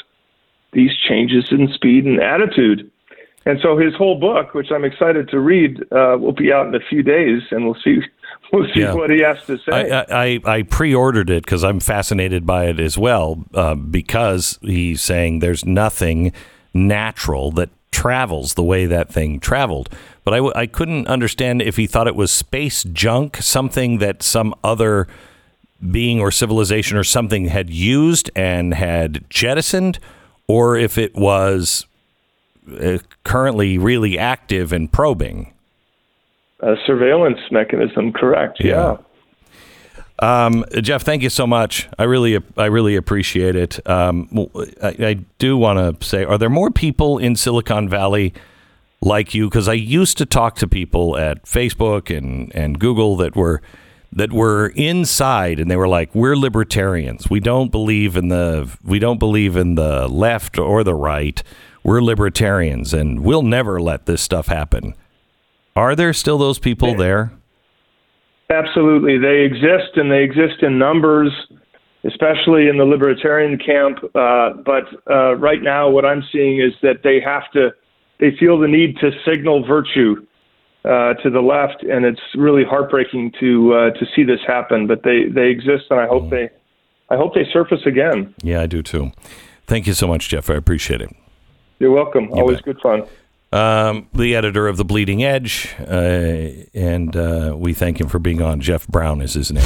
these 0.73 0.91
changes 0.95 1.45
in 1.51 1.69
speed 1.73 2.05
and 2.05 2.21
attitude. 2.21 2.91
And 3.45 3.59
so 3.61 3.77
his 3.77 3.93
whole 3.95 4.19
book, 4.19 4.55
which 4.55 4.71
I'm 4.71 4.83
excited 4.83 5.29
to 5.29 5.39
read, 5.39 5.81
uh, 5.91 6.17
will 6.19 6.33
be 6.33 6.51
out 6.51 6.67
in 6.67 6.73
a 6.73 6.79
few 6.89 7.03
days, 7.03 7.41
and 7.51 7.65
we'll 7.65 7.77
see 7.83 7.99
we'll 8.53 8.67
see 8.73 8.81
yeah. 8.81 8.93
what 8.93 9.09
he 9.09 9.19
has 9.19 9.43
to 9.45 9.57
say. 9.59 9.91
I, 9.91 10.05
I, 10.09 10.39
I 10.45 10.61
pre-ordered 10.63 11.29
it 11.29 11.43
because 11.45 11.63
I'm 11.63 11.79
fascinated 11.79 12.45
by 12.45 12.65
it 12.65 12.79
as 12.79 12.97
well, 12.97 13.45
uh, 13.53 13.75
because 13.75 14.57
he's 14.61 15.01
saying 15.01 15.39
there's 15.39 15.63
nothing 15.65 16.33
natural 16.73 17.51
that 17.51 17.69
travels 17.91 18.55
the 18.55 18.63
way 18.63 18.85
that 18.85 19.11
thing 19.11 19.39
traveled. 19.39 19.89
But 20.23 20.33
I, 20.33 20.61
I 20.61 20.65
couldn't 20.65 21.07
understand 21.07 21.61
if 21.61 21.77
he 21.77 21.87
thought 21.87 22.07
it 22.07 22.15
was 22.15 22.31
space 22.31 22.83
junk, 22.83 23.37
something 23.37 23.99
that 23.99 24.23
some 24.23 24.55
other 24.63 25.07
being 25.91 26.19
or 26.19 26.31
civilization 26.31 26.97
or 26.97 27.03
something 27.03 27.45
had 27.45 27.69
used 27.69 28.31
and 28.35 28.73
had 28.73 29.23
jettisoned, 29.29 29.99
or 30.47 30.75
if 30.75 30.97
it 30.97 31.15
was 31.15 31.85
uh, 32.79 32.97
currently 33.23 33.77
really 33.77 34.17
active 34.17 34.71
and 34.73 34.91
probing. 34.91 35.53
A 36.61 36.75
surveillance 36.85 37.39
mechanism, 37.51 38.13
correct? 38.13 38.57
Yeah. 38.59 38.97
yeah. 38.97 38.97
Um, 40.19 40.63
Jeff, 40.81 41.03
thank 41.03 41.23
you 41.23 41.29
so 41.29 41.45
much. 41.45 41.89
I 41.99 42.03
really, 42.03 42.41
I 42.55 42.65
really 42.65 42.95
appreciate 42.95 43.55
it. 43.55 43.85
Um, 43.87 44.29
I, 44.81 44.95
I 44.99 45.13
do 45.39 45.57
want 45.57 45.99
to 45.99 46.05
say, 46.05 46.23
are 46.23 46.37
there 46.37 46.49
more 46.49 46.71
people 46.71 47.17
in 47.17 47.35
Silicon 47.35 47.89
Valley 47.89 48.33
like 49.01 49.33
you? 49.33 49.49
Because 49.49 49.67
I 49.67 49.73
used 49.73 50.17
to 50.19 50.25
talk 50.25 50.55
to 50.57 50.67
people 50.67 51.17
at 51.17 51.43
Facebook 51.43 52.15
and 52.15 52.53
and 52.55 52.79
Google 52.79 53.17
that 53.17 53.35
were 53.35 53.61
that 54.15 54.31
were 54.31 54.67
inside 54.75 55.59
and 55.59 55.69
they 55.69 55.75
were 55.75 55.87
like 55.87 56.13
we're 56.15 56.37
libertarians 56.37 57.29
we 57.29 57.39
don't 57.39 57.69
believe 57.69 58.15
in 58.15 58.29
the 58.29 58.77
we 58.83 58.97
don't 58.97 59.19
believe 59.19 59.57
in 59.57 59.75
the 59.75 60.07
left 60.07 60.57
or 60.57 60.83
the 60.83 60.95
right 60.95 61.43
we're 61.85 62.01
libertarians 62.01 62.95
and 62.95 63.23
we'll 63.23 63.43
never 63.43 63.79
let 63.79 64.07
this 64.07 64.19
stuff 64.19 64.47
happen. 64.47 64.95
Are 65.75 65.95
there 65.95 66.13
still 66.13 66.39
those 66.39 66.57
people 66.57 66.95
there? 66.95 67.31
Absolutely. 68.49 69.19
They 69.19 69.41
exist 69.41 69.95
and 69.95 70.11
they 70.11 70.23
exist 70.23 70.63
in 70.63 70.79
numbers, 70.79 71.31
especially 72.03 72.69
in 72.69 72.79
the 72.79 72.85
libertarian 72.85 73.59
camp. 73.59 73.99
Uh, 74.15 74.53
but 74.65 74.85
uh, 75.09 75.35
right 75.35 75.61
now, 75.61 75.87
what 75.87 76.05
I'm 76.05 76.23
seeing 76.31 76.59
is 76.59 76.73
that 76.81 77.03
they 77.03 77.19
have 77.21 77.51
to, 77.53 77.69
they 78.19 78.35
feel 78.39 78.57
the 78.57 78.67
need 78.67 78.97
to 78.97 79.11
signal 79.23 79.63
virtue 79.67 80.25
uh, 80.85 81.13
to 81.21 81.29
the 81.29 81.41
left, 81.41 81.83
and 81.83 82.03
it's 82.03 82.21
really 82.35 82.63
heartbreaking 82.63 83.31
to 83.39 83.73
uh, 83.73 83.89
to 83.91 84.05
see 84.15 84.23
this 84.23 84.39
happen. 84.47 84.87
But 84.87 85.03
they, 85.03 85.25
they 85.33 85.49
exist, 85.49 85.85
and 85.89 85.99
I 85.99 86.07
hope 86.07 86.25
mm. 86.25 86.29
they, 86.29 86.49
I 87.09 87.17
hope 87.17 87.33
they 87.33 87.45
surface 87.51 87.81
again. 87.85 88.33
Yeah, 88.41 88.61
I 88.61 88.67
do 88.67 88.81
too. 88.81 89.11
Thank 89.67 89.87
you 89.87 89.93
so 89.93 90.07
much, 90.07 90.29
Jeff. 90.29 90.49
I 90.49 90.53
appreciate 90.53 91.01
it. 91.01 91.09
You're 91.79 91.91
welcome. 91.91 92.25
You 92.25 92.35
Always 92.35 92.57
bet. 92.57 92.65
good 92.65 92.79
fun. 92.81 93.03
Um, 93.51 94.07
the 94.13 94.35
editor 94.35 94.67
of 94.67 94.75
The 94.77 94.83
Bleeding 94.83 95.23
Edge, 95.23 95.73
uh, 95.79 96.49
and 96.73 97.15
uh, 97.15 97.55
we 97.57 97.73
thank 97.73 98.01
him 98.01 98.09
for 98.09 98.19
being 98.19 98.41
on. 98.41 98.59
Jeff 98.59 98.87
Brown 98.87 99.21
is 99.21 99.33
his 99.33 99.51
name. 99.51 99.63